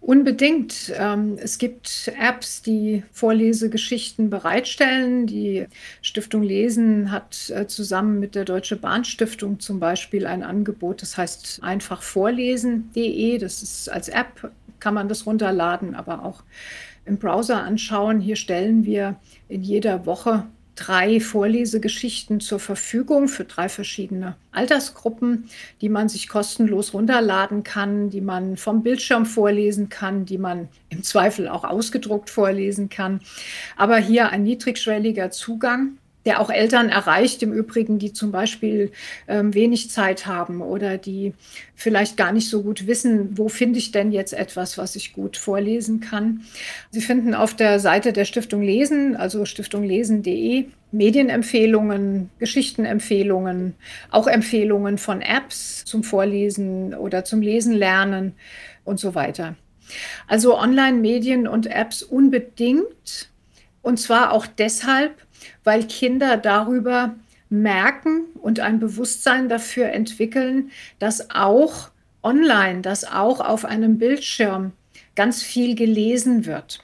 Unbedingt. 0.00 0.94
Ähm, 0.96 1.36
es 1.38 1.58
gibt 1.58 2.10
Apps, 2.18 2.62
die 2.62 3.02
Vorlesegeschichten 3.12 4.30
bereitstellen. 4.30 5.26
Die 5.26 5.66
Stiftung 6.00 6.42
Lesen 6.42 7.10
hat 7.10 7.50
äh, 7.50 7.66
zusammen 7.66 8.18
mit 8.18 8.34
der 8.34 8.46
Deutsche 8.46 8.76
Bahnstiftung 8.76 9.60
zum 9.60 9.78
Beispiel 9.78 10.26
ein 10.26 10.42
Angebot, 10.42 11.02
das 11.02 11.18
heißt 11.18 11.58
einfach 11.62 12.00
vorlesen.de. 12.00 13.36
Das 13.36 13.62
ist 13.62 13.90
als 13.90 14.08
App, 14.08 14.50
kann 14.80 14.94
man 14.94 15.08
das 15.08 15.26
runterladen, 15.26 15.94
aber 15.94 16.24
auch 16.24 16.42
im 17.06 17.18
Browser 17.18 17.62
anschauen. 17.62 18.20
Hier 18.20 18.36
stellen 18.36 18.84
wir 18.84 19.16
in 19.48 19.62
jeder 19.62 20.06
Woche 20.06 20.46
drei 20.74 21.20
Vorlesegeschichten 21.20 22.40
zur 22.40 22.58
Verfügung 22.58 23.28
für 23.28 23.44
drei 23.44 23.68
verschiedene 23.68 24.34
Altersgruppen, 24.50 25.44
die 25.80 25.88
man 25.88 26.08
sich 26.08 26.28
kostenlos 26.28 26.94
runterladen 26.94 27.62
kann, 27.62 28.10
die 28.10 28.20
man 28.20 28.56
vom 28.56 28.82
Bildschirm 28.82 29.26
vorlesen 29.26 29.88
kann, 29.88 30.24
die 30.24 30.38
man 30.38 30.68
im 30.88 31.02
Zweifel 31.02 31.48
auch 31.48 31.64
ausgedruckt 31.64 32.30
vorlesen 32.30 32.88
kann. 32.88 33.20
Aber 33.76 33.98
hier 33.98 34.30
ein 34.30 34.42
niedrigschwelliger 34.42 35.30
Zugang 35.30 35.98
der 36.26 36.40
auch 36.40 36.50
Eltern 36.50 36.88
erreicht, 36.88 37.42
im 37.42 37.52
Übrigen, 37.52 37.98
die 37.98 38.12
zum 38.12 38.32
Beispiel 38.32 38.92
ähm, 39.28 39.54
wenig 39.54 39.90
Zeit 39.90 40.26
haben 40.26 40.60
oder 40.60 40.96
die 40.98 41.34
vielleicht 41.74 42.16
gar 42.16 42.32
nicht 42.32 42.48
so 42.48 42.62
gut 42.62 42.86
wissen, 42.86 43.36
wo 43.36 43.48
finde 43.48 43.78
ich 43.78 43.92
denn 43.92 44.12
jetzt 44.12 44.32
etwas, 44.32 44.78
was 44.78 44.96
ich 44.96 45.12
gut 45.12 45.36
vorlesen 45.36 46.00
kann. 46.00 46.42
Sie 46.90 47.00
finden 47.00 47.34
auf 47.34 47.54
der 47.54 47.80
Seite 47.80 48.12
der 48.12 48.24
Stiftung 48.24 48.62
Lesen, 48.62 49.16
also 49.16 49.44
stiftunglesen.de, 49.44 50.66
Medienempfehlungen, 50.92 52.30
Geschichtenempfehlungen, 52.38 53.74
auch 54.10 54.26
Empfehlungen 54.26 54.98
von 54.98 55.20
Apps 55.20 55.84
zum 55.84 56.04
Vorlesen 56.04 56.94
oder 56.94 57.24
zum 57.24 57.42
Lesen 57.42 57.74
lernen 57.74 58.34
und 58.84 59.00
so 59.00 59.14
weiter. 59.14 59.56
Also 60.28 60.58
Online-Medien 60.58 61.46
und 61.46 61.66
Apps 61.66 62.02
unbedingt. 62.02 63.28
Und 63.82 63.98
zwar 63.98 64.32
auch 64.32 64.46
deshalb, 64.46 65.23
weil 65.64 65.84
Kinder 65.84 66.36
darüber 66.36 67.14
merken 67.48 68.24
und 68.40 68.60
ein 68.60 68.78
Bewusstsein 68.78 69.48
dafür 69.48 69.88
entwickeln, 69.88 70.70
dass 70.98 71.30
auch 71.30 71.90
online, 72.22 72.80
dass 72.80 73.04
auch 73.04 73.40
auf 73.40 73.64
einem 73.64 73.98
Bildschirm 73.98 74.72
ganz 75.14 75.42
viel 75.42 75.74
gelesen 75.74 76.46
wird, 76.46 76.80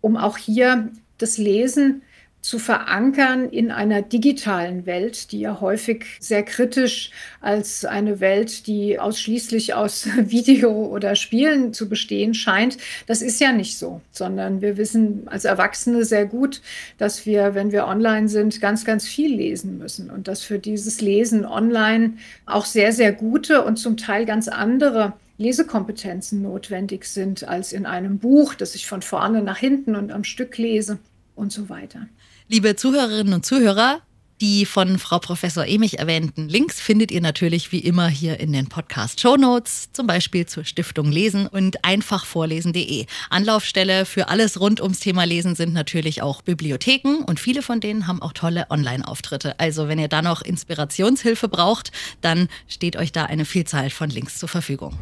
um 0.00 0.16
auch 0.16 0.36
hier 0.36 0.90
das 1.18 1.38
Lesen 1.38 2.02
zu 2.46 2.60
verankern 2.60 3.48
in 3.48 3.72
einer 3.72 4.02
digitalen 4.02 4.86
Welt, 4.86 5.32
die 5.32 5.40
ja 5.40 5.60
häufig 5.60 6.04
sehr 6.20 6.44
kritisch 6.44 7.10
als 7.40 7.84
eine 7.84 8.20
Welt, 8.20 8.68
die 8.68 9.00
ausschließlich 9.00 9.74
aus 9.74 10.06
Video 10.16 10.70
oder 10.70 11.16
Spielen 11.16 11.72
zu 11.72 11.88
bestehen 11.88 12.34
scheint. 12.34 12.78
Das 13.08 13.20
ist 13.20 13.40
ja 13.40 13.50
nicht 13.50 13.78
so, 13.78 14.00
sondern 14.12 14.60
wir 14.60 14.76
wissen 14.76 15.26
als 15.26 15.44
Erwachsene 15.44 16.04
sehr 16.04 16.24
gut, 16.24 16.62
dass 16.98 17.26
wir, 17.26 17.56
wenn 17.56 17.72
wir 17.72 17.88
online 17.88 18.28
sind, 18.28 18.60
ganz, 18.60 18.84
ganz 18.84 19.08
viel 19.08 19.34
lesen 19.34 19.78
müssen 19.78 20.08
und 20.08 20.28
dass 20.28 20.42
für 20.42 20.60
dieses 20.60 21.00
Lesen 21.00 21.44
online 21.44 22.12
auch 22.46 22.64
sehr, 22.64 22.92
sehr 22.92 23.10
gute 23.10 23.64
und 23.64 23.76
zum 23.76 23.96
Teil 23.96 24.24
ganz 24.24 24.46
andere 24.46 25.14
Lesekompetenzen 25.38 26.42
notwendig 26.42 27.06
sind 27.06 27.42
als 27.42 27.72
in 27.72 27.86
einem 27.86 28.20
Buch, 28.20 28.54
das 28.54 28.76
ich 28.76 28.86
von 28.86 29.02
vorne 29.02 29.42
nach 29.42 29.58
hinten 29.58 29.96
und 29.96 30.12
am 30.12 30.22
Stück 30.22 30.56
lese 30.58 31.00
und 31.34 31.50
so 31.50 31.68
weiter. 31.68 32.06
Liebe 32.48 32.76
Zuhörerinnen 32.76 33.34
und 33.34 33.44
Zuhörer, 33.44 34.02
die 34.40 34.66
von 34.66 35.00
Frau 35.00 35.18
Professor 35.18 35.66
Emich 35.66 35.98
erwähnten 35.98 36.48
Links 36.48 36.80
findet 36.80 37.10
ihr 37.10 37.20
natürlich 37.20 37.72
wie 37.72 37.80
immer 37.80 38.06
hier 38.06 38.38
in 38.38 38.52
den 38.52 38.68
Podcast 38.68 39.20
Show 39.20 39.36
Notes, 39.36 39.90
zum 39.92 40.06
Beispiel 40.06 40.46
zur 40.46 40.64
Stiftung 40.64 41.10
Lesen 41.10 41.48
und 41.48 41.84
einfachvorlesen.de. 41.84 43.06
Anlaufstelle 43.30 44.04
für 44.04 44.28
alles 44.28 44.60
rund 44.60 44.80
ums 44.80 45.00
Thema 45.00 45.24
Lesen 45.24 45.56
sind 45.56 45.72
natürlich 45.72 46.22
auch 46.22 46.40
Bibliotheken 46.42 47.24
und 47.26 47.40
viele 47.40 47.62
von 47.62 47.80
denen 47.80 48.06
haben 48.06 48.22
auch 48.22 48.32
tolle 48.32 48.66
Online-Auftritte. 48.70 49.58
Also 49.58 49.88
wenn 49.88 49.98
ihr 49.98 50.08
da 50.08 50.22
noch 50.22 50.40
Inspirationshilfe 50.40 51.48
braucht, 51.48 51.90
dann 52.20 52.46
steht 52.68 52.94
euch 52.94 53.10
da 53.10 53.24
eine 53.24 53.44
Vielzahl 53.44 53.90
von 53.90 54.08
Links 54.08 54.38
zur 54.38 54.48
Verfügung. 54.48 54.96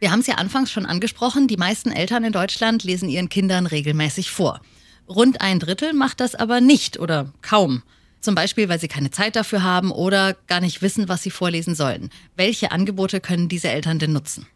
Wir 0.00 0.12
haben 0.12 0.20
es 0.20 0.28
ja 0.28 0.36
anfangs 0.36 0.70
schon 0.70 0.86
angesprochen, 0.86 1.48
die 1.48 1.56
meisten 1.56 1.90
Eltern 1.90 2.22
in 2.22 2.32
Deutschland 2.32 2.84
lesen 2.84 3.08
ihren 3.08 3.28
Kindern 3.28 3.66
regelmäßig 3.66 4.30
vor. 4.30 4.60
Rund 5.08 5.40
ein 5.40 5.58
Drittel 5.58 5.92
macht 5.92 6.20
das 6.20 6.34
aber 6.34 6.60
nicht 6.60 6.98
oder 7.00 7.32
kaum. 7.42 7.82
Zum 8.20 8.34
Beispiel, 8.34 8.68
weil 8.68 8.78
sie 8.78 8.88
keine 8.88 9.10
Zeit 9.10 9.36
dafür 9.36 9.62
haben 9.62 9.90
oder 9.90 10.34
gar 10.46 10.60
nicht 10.60 10.82
wissen, 10.82 11.08
was 11.08 11.22
sie 11.22 11.30
vorlesen 11.30 11.74
sollen. 11.74 12.10
Welche 12.36 12.70
Angebote 12.70 13.20
können 13.20 13.48
diese 13.48 13.70
Eltern 13.70 13.98
denn 13.98 14.12
nutzen? 14.12 14.46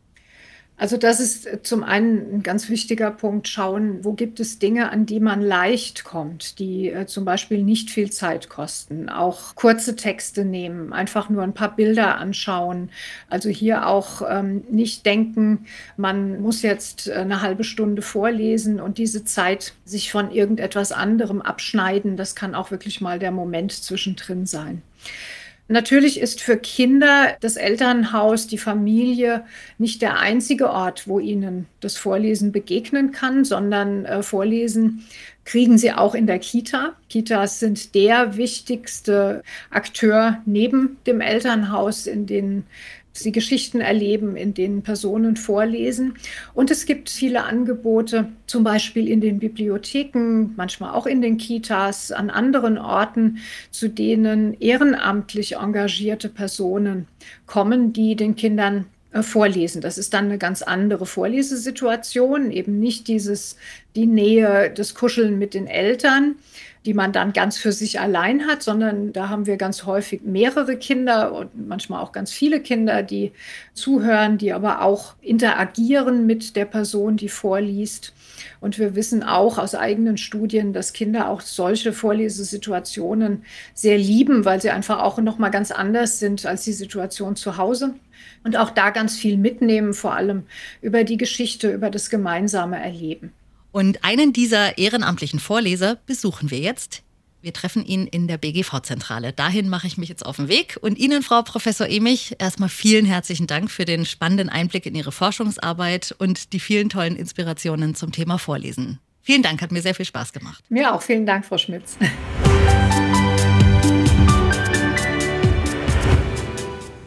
Also 0.82 0.96
das 0.96 1.20
ist 1.20 1.46
äh, 1.46 1.62
zum 1.62 1.84
einen 1.84 2.34
ein 2.34 2.42
ganz 2.42 2.68
wichtiger 2.68 3.12
Punkt, 3.12 3.46
schauen, 3.46 4.04
wo 4.04 4.14
gibt 4.14 4.40
es 4.40 4.58
Dinge, 4.58 4.90
an 4.90 5.06
die 5.06 5.20
man 5.20 5.40
leicht 5.40 6.02
kommt, 6.02 6.58
die 6.58 6.90
äh, 6.90 7.06
zum 7.06 7.24
Beispiel 7.24 7.62
nicht 7.62 7.88
viel 7.88 8.10
Zeit 8.10 8.48
kosten. 8.48 9.08
Auch 9.08 9.54
kurze 9.54 9.94
Texte 9.94 10.44
nehmen, 10.44 10.92
einfach 10.92 11.28
nur 11.30 11.44
ein 11.44 11.54
paar 11.54 11.76
Bilder 11.76 12.16
anschauen. 12.16 12.90
Also 13.30 13.48
hier 13.48 13.86
auch 13.86 14.22
ähm, 14.28 14.64
nicht 14.72 15.06
denken, 15.06 15.66
man 15.96 16.42
muss 16.42 16.62
jetzt 16.62 17.06
äh, 17.06 17.12
eine 17.12 17.42
halbe 17.42 17.62
Stunde 17.62 18.02
vorlesen 18.02 18.80
und 18.80 18.98
diese 18.98 19.24
Zeit 19.24 19.74
sich 19.84 20.10
von 20.10 20.32
irgendetwas 20.32 20.90
anderem 20.90 21.42
abschneiden. 21.42 22.16
Das 22.16 22.34
kann 22.34 22.56
auch 22.56 22.72
wirklich 22.72 23.00
mal 23.00 23.20
der 23.20 23.30
Moment 23.30 23.70
zwischendrin 23.70 24.46
sein. 24.46 24.82
Natürlich 25.72 26.20
ist 26.20 26.42
für 26.42 26.58
Kinder 26.58 27.34
das 27.40 27.56
Elternhaus, 27.56 28.46
die 28.46 28.58
Familie 28.58 29.46
nicht 29.78 30.02
der 30.02 30.18
einzige 30.18 30.68
Ort, 30.68 31.08
wo 31.08 31.18
ihnen 31.18 31.66
das 31.80 31.96
Vorlesen 31.96 32.52
begegnen 32.52 33.10
kann, 33.10 33.46
sondern 33.46 34.04
äh, 34.04 34.22
Vorlesen 34.22 35.06
kriegen 35.46 35.78
sie 35.78 35.92
auch 35.92 36.14
in 36.14 36.26
der 36.26 36.38
Kita. 36.40 36.92
Kitas 37.08 37.58
sind 37.58 37.94
der 37.94 38.36
wichtigste 38.36 39.42
Akteur 39.70 40.42
neben 40.44 40.98
dem 41.06 41.22
Elternhaus, 41.22 42.06
in 42.06 42.26
den 42.26 42.64
sie 43.12 43.32
Geschichten 43.32 43.80
erleben, 43.80 44.36
in 44.36 44.54
denen 44.54 44.82
Personen 44.82 45.36
vorlesen. 45.36 46.14
Und 46.54 46.70
es 46.70 46.86
gibt 46.86 47.10
viele 47.10 47.44
Angebote, 47.44 48.28
zum 48.46 48.64
Beispiel 48.64 49.08
in 49.08 49.20
den 49.20 49.38
Bibliotheken, 49.38 50.54
manchmal 50.56 50.94
auch 50.94 51.06
in 51.06 51.22
den 51.22 51.36
Kitas, 51.36 52.12
an 52.12 52.30
anderen 52.30 52.78
Orten, 52.78 53.38
zu 53.70 53.88
denen 53.88 54.54
ehrenamtlich 54.60 55.56
engagierte 55.56 56.28
Personen 56.28 57.06
kommen, 57.46 57.92
die 57.92 58.16
den 58.16 58.34
Kindern 58.36 58.86
äh, 59.12 59.22
vorlesen. 59.22 59.82
Das 59.82 59.98
ist 59.98 60.14
dann 60.14 60.26
eine 60.26 60.38
ganz 60.38 60.62
andere 60.62 61.04
Vorlesesituation, 61.04 62.50
eben 62.50 62.78
nicht 62.78 63.08
dieses, 63.08 63.56
die 63.94 64.06
Nähe, 64.06 64.72
das 64.74 64.94
Kuscheln 64.94 65.38
mit 65.38 65.52
den 65.52 65.66
Eltern, 65.66 66.36
die 66.84 66.94
man 66.94 67.12
dann 67.12 67.32
ganz 67.32 67.58
für 67.58 67.72
sich 67.72 68.00
allein 68.00 68.46
hat, 68.46 68.62
sondern 68.62 69.12
da 69.12 69.28
haben 69.28 69.46
wir 69.46 69.56
ganz 69.56 69.84
häufig 69.84 70.22
mehrere 70.22 70.76
Kinder 70.76 71.32
und 71.32 71.68
manchmal 71.68 72.02
auch 72.02 72.12
ganz 72.12 72.32
viele 72.32 72.60
Kinder, 72.60 73.02
die 73.02 73.32
zuhören, 73.72 74.36
die 74.38 74.52
aber 74.52 74.82
auch 74.82 75.14
interagieren 75.20 76.26
mit 76.26 76.56
der 76.56 76.64
Person, 76.64 77.16
die 77.16 77.28
vorliest. 77.28 78.12
Und 78.60 78.78
wir 78.78 78.96
wissen 78.96 79.22
auch 79.22 79.58
aus 79.58 79.74
eigenen 79.74 80.16
Studien, 80.16 80.72
dass 80.72 80.92
Kinder 80.92 81.28
auch 81.28 81.40
solche 81.40 81.92
Vorlesesituationen 81.92 83.44
sehr 83.74 83.98
lieben, 83.98 84.44
weil 84.44 84.60
sie 84.60 84.70
einfach 84.70 85.00
auch 85.00 85.18
noch 85.18 85.38
mal 85.38 85.50
ganz 85.50 85.70
anders 85.70 86.18
sind 86.18 86.44
als 86.46 86.64
die 86.64 86.72
Situation 86.72 87.36
zu 87.36 87.56
Hause. 87.56 87.94
Und 88.44 88.56
auch 88.56 88.70
da 88.70 88.90
ganz 88.90 89.16
viel 89.16 89.36
mitnehmen, 89.36 89.94
vor 89.94 90.14
allem 90.14 90.44
über 90.80 91.04
die 91.04 91.16
Geschichte, 91.16 91.72
über 91.72 91.90
das 91.90 92.10
gemeinsame 92.10 92.82
Erleben. 92.82 93.32
Und 93.72 94.04
einen 94.04 94.34
dieser 94.34 94.76
ehrenamtlichen 94.76 95.40
Vorleser 95.40 95.96
besuchen 96.06 96.50
wir 96.50 96.58
jetzt. 96.58 97.02
Wir 97.40 97.54
treffen 97.54 97.84
ihn 97.84 98.06
in 98.06 98.28
der 98.28 98.36
BGV-Zentrale. 98.36 99.32
Dahin 99.32 99.68
mache 99.70 99.86
ich 99.86 99.96
mich 99.96 100.10
jetzt 100.10 100.26
auf 100.26 100.36
den 100.36 100.48
Weg. 100.48 100.78
Und 100.80 100.98
Ihnen, 100.98 101.22
Frau 101.22 101.42
Professor 101.42 101.88
Emich, 101.88 102.36
erstmal 102.38 102.68
vielen 102.68 103.06
herzlichen 103.06 103.46
Dank 103.46 103.70
für 103.70 103.86
den 103.86 104.04
spannenden 104.04 104.50
Einblick 104.50 104.84
in 104.84 104.94
Ihre 104.94 105.10
Forschungsarbeit 105.10 106.14
und 106.18 106.52
die 106.52 106.60
vielen 106.60 106.90
tollen 106.90 107.16
Inspirationen 107.16 107.94
zum 107.94 108.12
Thema 108.12 108.38
Vorlesen. 108.38 109.00
Vielen 109.22 109.42
Dank, 109.42 109.62
hat 109.62 109.72
mir 109.72 109.80
sehr 109.80 109.94
viel 109.94 110.04
Spaß 110.04 110.34
gemacht. 110.34 110.62
Mir 110.68 110.94
auch 110.94 111.00
vielen 111.00 111.24
Dank, 111.24 111.46
Frau 111.46 111.56
Schmitz. 111.56 111.96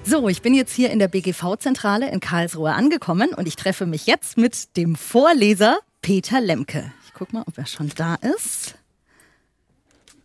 So, 0.03 0.29
ich 0.29 0.41
bin 0.41 0.53
jetzt 0.53 0.73
hier 0.73 0.91
in 0.91 0.99
der 0.99 1.07
BGV-Zentrale 1.07 2.09
in 2.09 2.19
Karlsruhe 2.19 2.73
angekommen 2.73 3.29
und 3.35 3.47
ich 3.47 3.55
treffe 3.55 3.85
mich 3.85 4.07
jetzt 4.07 4.37
mit 4.37 4.75
dem 4.77 4.95
Vorleser 4.95 5.79
Peter 6.05 6.39
Lemke. 6.39 6.93
Ich 7.03 7.15
guck 7.15 7.33
mal, 7.33 7.41
ob 7.47 7.57
er 7.57 7.65
schon 7.65 7.91
da 7.95 8.13
ist. 8.13 8.75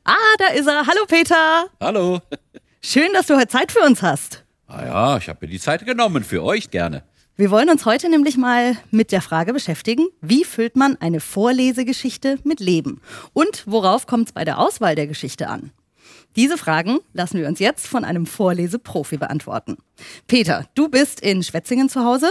Ah, 0.05 0.13
da 0.37 0.49
ist 0.49 0.67
er. 0.67 0.87
Hallo 0.87 1.07
Peter. 1.09 1.71
Hallo. 1.81 2.21
Schön, 2.83 3.09
dass 3.15 3.29
du 3.29 3.37
heute 3.39 3.49
Zeit 3.49 3.73
für 3.73 3.81
uns 3.87 4.03
hast. 4.03 4.45
Ah 4.67 4.85
ja, 4.85 5.17
ich 5.17 5.31
habe 5.31 5.39
mir 5.41 5.51
die 5.51 5.59
Zeit 5.59 5.87
genommen, 5.87 6.23
für 6.23 6.45
euch 6.45 6.71
gerne. 6.71 7.03
Wir 7.37 7.51
wollen 7.51 7.71
uns 7.71 7.87
heute 7.87 8.11
nämlich 8.11 8.37
mal 8.37 8.77
mit 8.91 9.11
der 9.11 9.23
Frage 9.23 9.55
beschäftigen, 9.55 10.07
wie 10.21 10.45
füllt 10.45 10.77
man 10.77 10.99
eine 11.01 11.19
Vorlesegeschichte 11.19 12.41
mit 12.45 12.61
Leben? 12.61 13.01
Und 13.33 13.65
worauf 13.67 14.07
kommt 14.07 14.29
es 14.29 14.33
bei 14.35 14.45
der 14.45 14.59
Auswahl 14.59 14.97
der 14.97 15.07
Geschichte 15.07 15.49
an? 15.49 15.73
Diese 16.37 16.59
Fragen 16.59 16.99
lassen 17.15 17.39
wir 17.39 17.49
uns 17.49 17.59
jetzt 17.59 17.87
von 17.87 18.05
einem 18.05 18.27
Vorleseprofi 18.27 19.17
beantworten. 19.17 19.79
Peter, 20.27 20.67
du 20.75 20.91
bist 20.91 21.21
in 21.21 21.43
Schwetzingen 21.43 21.89
zu 21.89 22.05
Hause 22.05 22.31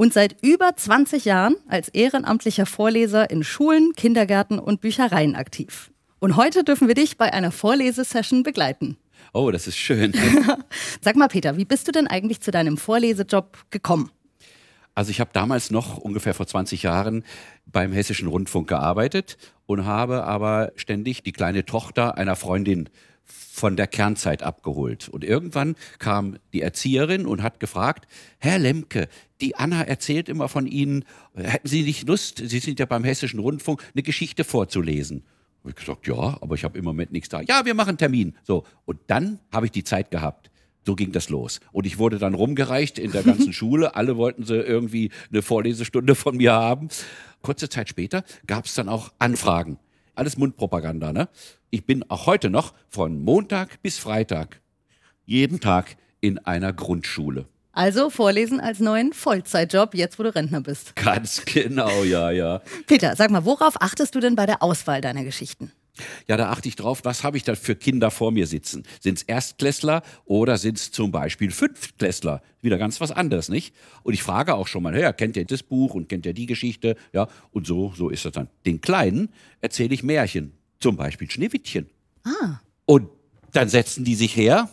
und 0.00 0.14
seit 0.14 0.42
über 0.42 0.74
20 0.74 1.26
Jahren 1.26 1.56
als 1.68 1.90
ehrenamtlicher 1.90 2.64
Vorleser 2.64 3.28
in 3.28 3.44
Schulen, 3.44 3.92
Kindergärten 3.94 4.58
und 4.58 4.80
Büchereien 4.80 5.36
aktiv. 5.36 5.90
Und 6.20 6.36
heute 6.36 6.64
dürfen 6.64 6.88
wir 6.88 6.94
dich 6.94 7.18
bei 7.18 7.34
einer 7.34 7.52
Vorlesesession 7.52 8.42
begleiten. 8.42 8.96
Oh, 9.34 9.50
das 9.50 9.66
ist 9.66 9.76
schön. 9.76 10.14
Sag 11.02 11.16
mal, 11.16 11.28
Peter, 11.28 11.58
wie 11.58 11.66
bist 11.66 11.86
du 11.86 11.92
denn 11.92 12.06
eigentlich 12.06 12.40
zu 12.40 12.50
deinem 12.50 12.78
Vorlesejob 12.78 13.58
gekommen? 13.68 14.10
Also 14.94 15.10
ich 15.10 15.20
habe 15.20 15.32
damals 15.34 15.70
noch 15.70 15.98
ungefähr 15.98 16.32
vor 16.32 16.46
20 16.46 16.82
Jahren 16.82 17.22
beim 17.66 17.92
Hessischen 17.92 18.28
Rundfunk 18.28 18.70
gearbeitet 18.70 19.36
und 19.66 19.84
habe 19.84 20.24
aber 20.24 20.72
ständig 20.76 21.24
die 21.24 21.32
kleine 21.32 21.66
Tochter 21.66 22.16
einer 22.16 22.36
Freundin 22.36 22.88
von 23.30 23.76
der 23.76 23.86
Kernzeit 23.86 24.42
abgeholt. 24.42 25.08
Und 25.08 25.24
irgendwann 25.24 25.76
kam 25.98 26.38
die 26.52 26.62
Erzieherin 26.62 27.26
und 27.26 27.42
hat 27.42 27.60
gefragt, 27.60 28.06
Herr 28.38 28.58
Lemke, 28.58 29.08
die 29.40 29.56
Anna 29.56 29.82
erzählt 29.82 30.28
immer 30.28 30.48
von 30.48 30.66
Ihnen, 30.66 31.04
hätten 31.34 31.68
Sie 31.68 31.82
nicht 31.82 32.08
Lust, 32.08 32.42
Sie 32.44 32.58
sind 32.58 32.78
ja 32.78 32.86
beim 32.86 33.04
Hessischen 33.04 33.40
Rundfunk, 33.40 33.82
eine 33.94 34.02
Geschichte 34.02 34.44
vorzulesen? 34.44 35.24
Habe 35.60 35.70
ich 35.70 35.76
gesagt, 35.76 36.06
ja, 36.06 36.38
aber 36.40 36.54
ich 36.54 36.64
habe 36.64 36.78
im 36.78 36.84
Moment 36.84 37.12
nichts 37.12 37.28
da. 37.28 37.42
Ja, 37.42 37.66
wir 37.66 37.74
machen 37.74 37.90
einen 37.90 37.98
Termin. 37.98 38.34
So, 38.44 38.64
und 38.86 38.98
dann 39.08 39.40
habe 39.52 39.66
ich 39.66 39.72
die 39.72 39.84
Zeit 39.84 40.10
gehabt. 40.10 40.50
So 40.86 40.94
ging 40.94 41.12
das 41.12 41.28
los. 41.28 41.60
Und 41.72 41.86
ich 41.86 41.98
wurde 41.98 42.18
dann 42.18 42.32
rumgereicht 42.32 42.98
in 42.98 43.12
der 43.12 43.22
ganzen 43.22 43.52
Schule. 43.54 43.94
Alle 43.94 44.16
wollten 44.16 44.44
sie 44.44 44.56
irgendwie 44.56 45.10
eine 45.30 45.42
Vorlesestunde 45.42 46.14
von 46.14 46.38
mir 46.38 46.52
haben. 46.52 46.88
Kurze 47.42 47.68
Zeit 47.68 47.90
später 47.90 48.24
gab 48.46 48.64
es 48.64 48.74
dann 48.74 48.88
auch 48.88 49.12
Anfragen. 49.18 49.78
Alles 50.14 50.38
Mundpropaganda, 50.38 51.12
ne? 51.12 51.28
Ich 51.72 51.86
bin 51.86 52.04
auch 52.10 52.26
heute 52.26 52.50
noch 52.50 52.74
von 52.88 53.22
Montag 53.22 53.80
bis 53.80 53.96
Freitag 53.96 54.60
jeden 55.24 55.60
Tag 55.60 55.96
in 56.20 56.38
einer 56.38 56.72
Grundschule. 56.72 57.46
Also 57.70 58.10
Vorlesen 58.10 58.58
als 58.58 58.80
neuen 58.80 59.12
Vollzeitjob, 59.12 59.94
jetzt 59.94 60.18
wo 60.18 60.24
du 60.24 60.34
Rentner 60.34 60.60
bist. 60.60 60.96
Ganz 60.96 61.44
genau, 61.44 62.02
ja, 62.02 62.32
ja. 62.32 62.60
Peter, 62.88 63.14
sag 63.14 63.30
mal, 63.30 63.44
worauf 63.44 63.80
achtest 63.80 64.16
du 64.16 64.20
denn 64.20 64.34
bei 64.34 64.46
der 64.46 64.64
Auswahl 64.64 65.00
deiner 65.00 65.22
Geschichten? 65.22 65.70
Ja, 66.26 66.36
da 66.36 66.50
achte 66.50 66.68
ich 66.68 66.74
drauf, 66.74 67.02
was 67.04 67.22
habe 67.22 67.36
ich 67.36 67.44
da 67.44 67.54
für 67.54 67.76
Kinder 67.76 68.10
vor 68.10 68.32
mir 68.32 68.48
sitzen? 68.48 68.82
Sind 68.98 69.18
es 69.18 69.22
Erstklässler 69.22 70.02
oder 70.24 70.58
sind 70.58 70.78
es 70.78 70.90
zum 70.90 71.12
Beispiel 71.12 71.52
Fünftklässler? 71.52 72.42
Wieder 72.62 72.78
ganz 72.78 73.00
was 73.00 73.12
anderes, 73.12 73.48
nicht? 73.48 73.74
Und 74.02 74.14
ich 74.14 74.24
frage 74.24 74.54
auch 74.54 74.66
schon 74.66 74.82
mal, 74.82 74.98
ja, 74.98 75.12
kennt 75.12 75.36
ihr 75.36 75.44
das 75.44 75.62
Buch 75.62 75.94
und 75.94 76.08
kennt 76.08 76.26
ihr 76.26 76.34
die 76.34 76.46
Geschichte? 76.46 76.96
Ja, 77.12 77.28
und 77.52 77.68
so, 77.68 77.92
so 77.96 78.08
ist 78.08 78.24
das 78.24 78.32
dann. 78.32 78.48
Den 78.66 78.80
Kleinen 78.80 79.28
erzähle 79.60 79.94
ich 79.94 80.02
Märchen, 80.02 80.52
zum 80.80 80.96
Beispiel 80.96 81.30
Schneewittchen. 81.30 81.88
Ah. 82.24 82.60
Und 82.86 83.08
dann 83.52 83.68
setzen 83.68 84.04
die 84.04 84.14
sich 84.14 84.34
her. 84.34 84.68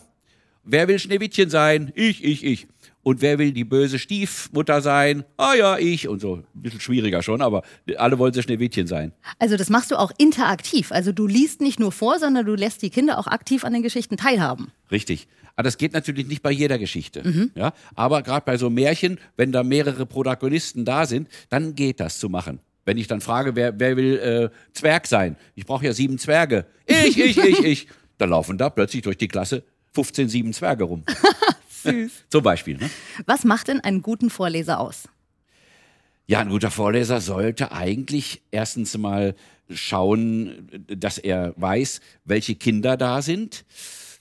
Wer 0.64 0.88
will 0.88 0.98
Schneewittchen 0.98 1.48
sein? 1.48 1.92
Ich, 1.94 2.24
ich, 2.24 2.44
ich. 2.44 2.66
Und 3.02 3.22
wer 3.22 3.38
will 3.38 3.52
die 3.52 3.64
böse 3.64 3.98
Stiefmutter 3.98 4.82
sein? 4.82 5.24
Ah 5.38 5.54
ja, 5.54 5.78
ich 5.78 6.08
und 6.08 6.20
so. 6.20 6.36
Ein 6.36 6.44
bisschen 6.54 6.80
schwieriger 6.80 7.22
schon, 7.22 7.40
aber 7.40 7.62
alle 7.96 8.18
wollen 8.18 8.34
sie 8.34 8.42
Schneewittchen 8.42 8.86
sein. 8.86 9.12
Also 9.38 9.56
das 9.56 9.70
machst 9.70 9.90
du 9.90 9.96
auch 9.96 10.12
interaktiv. 10.18 10.92
Also 10.92 11.12
du 11.12 11.26
liest 11.26 11.62
nicht 11.62 11.80
nur 11.80 11.90
vor, 11.90 12.18
sondern 12.18 12.44
du 12.44 12.54
lässt 12.54 12.82
die 12.82 12.90
Kinder 12.90 13.18
auch 13.18 13.26
aktiv 13.26 13.64
an 13.64 13.72
den 13.72 13.82
Geschichten 13.82 14.18
teilhaben. 14.18 14.72
Richtig. 14.90 15.26
Aber 15.56 15.64
das 15.64 15.78
geht 15.78 15.92
natürlich 15.92 16.26
nicht 16.26 16.42
bei 16.42 16.50
jeder 16.50 16.78
Geschichte. 16.78 17.50
Ja? 17.54 17.72
Aber 17.94 18.22
gerade 18.22 18.44
bei 18.44 18.58
so 18.58 18.68
Märchen, 18.68 19.18
wenn 19.36 19.52
da 19.52 19.62
mehrere 19.62 20.04
Protagonisten 20.04 20.84
da 20.84 21.06
sind, 21.06 21.28
dann 21.48 21.74
geht 21.74 22.00
das 22.00 22.18
zu 22.18 22.28
machen. 22.28 22.60
Wenn 22.88 22.96
ich 22.96 23.06
dann 23.06 23.20
frage, 23.20 23.54
wer, 23.54 23.78
wer 23.78 23.98
will 23.98 24.18
äh, 24.18 24.72
Zwerg 24.72 25.06
sein? 25.06 25.36
Ich 25.54 25.66
brauche 25.66 25.84
ja 25.84 25.92
sieben 25.92 26.16
Zwerge. 26.16 26.64
Ich, 26.86 27.18
ich, 27.18 27.36
ich, 27.36 27.62
ich. 27.62 27.88
Dann 28.16 28.30
laufen 28.30 28.56
da 28.56 28.70
plötzlich 28.70 29.02
durch 29.02 29.18
die 29.18 29.28
Klasse 29.28 29.62
15 29.92 30.30
sieben 30.30 30.54
Zwerge 30.54 30.84
rum. 30.84 31.04
Süß. 31.68 32.12
Zum 32.30 32.42
Beispiel. 32.42 32.78
Ne? 32.78 32.88
Was 33.26 33.44
macht 33.44 33.68
denn 33.68 33.80
einen 33.80 34.00
guten 34.00 34.30
Vorleser 34.30 34.80
aus? 34.80 35.06
Ja, 36.26 36.40
ein 36.40 36.48
guter 36.48 36.70
Vorleser 36.70 37.20
sollte 37.20 37.72
eigentlich 37.72 38.40
erstens 38.52 38.96
mal 38.96 39.34
schauen, 39.68 40.70
dass 40.86 41.18
er 41.18 41.52
weiß, 41.58 42.00
welche 42.24 42.54
Kinder 42.54 42.96
da 42.96 43.20
sind, 43.20 43.66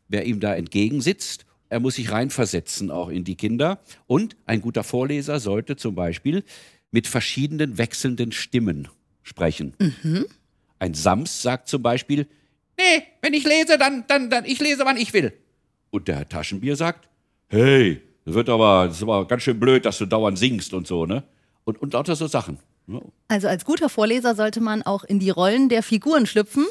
wer 0.10 0.26
ihm 0.26 0.42
da 0.42 0.54
entgegensitzt. 0.54 1.46
Er 1.70 1.80
muss 1.80 1.96
sich 1.96 2.12
reinversetzen 2.12 2.92
auch 2.92 3.08
in 3.08 3.24
die 3.24 3.36
Kinder. 3.36 3.80
Und 4.08 4.36
ein 4.46 4.60
guter 4.60 4.84
Vorleser 4.84 5.40
sollte 5.40 5.78
zum 5.78 5.96
Beispiel 5.96 6.44
mit 6.92 7.08
verschiedenen 7.08 7.78
wechselnden 7.78 8.32
Stimmen 8.32 8.88
sprechen. 9.24 9.74
Ein 10.80 10.94
Sams 10.94 11.42
sagt 11.42 11.68
zum 11.68 11.82
Beispiel, 11.82 12.28
nee, 12.78 13.04
wenn 13.22 13.34
ich 13.34 13.44
lese, 13.44 13.78
dann, 13.78 14.06
dann, 14.08 14.30
dann, 14.30 14.46
ich 14.46 14.60
lese, 14.60 14.84
wann 14.86 14.98
ich 14.98 15.14
will. 15.14 15.34
Und 15.90 16.08
der 16.08 16.18
Herr 16.18 16.30
Taschenbier 16.30 16.76
sagt, 16.76 17.10
hey, 17.50 18.02
das 18.26 18.34
wird 18.34 18.50
aber, 18.50 18.88
das 18.88 18.98
ist 18.98 19.04
aber 19.04 19.28
ganz 19.28 19.44
schön 19.44 19.60
blöd, 19.60 19.86
dass 19.86 19.98
du 19.98 20.06
dauernd 20.06 20.38
singst 20.38 20.74
und 20.74 20.88
so, 20.88 21.06
ne? 21.06 21.24
und, 21.68 21.82
und 21.82 21.94
lauter 21.94 22.16
so 22.16 22.28
Sachen. 22.28 22.60
Ja. 22.88 23.02
Also 23.28 23.50
als 23.50 23.66
guter 23.66 23.90
Vorleser 23.90 24.36
sollte 24.36 24.62
man 24.62 24.84
auch 24.84 25.04
in 25.04 25.20
die 25.20 25.30
Rollen 25.30 25.68
der 25.68 25.84
Figuren 25.84 26.26
schlüpfen, 26.26 26.66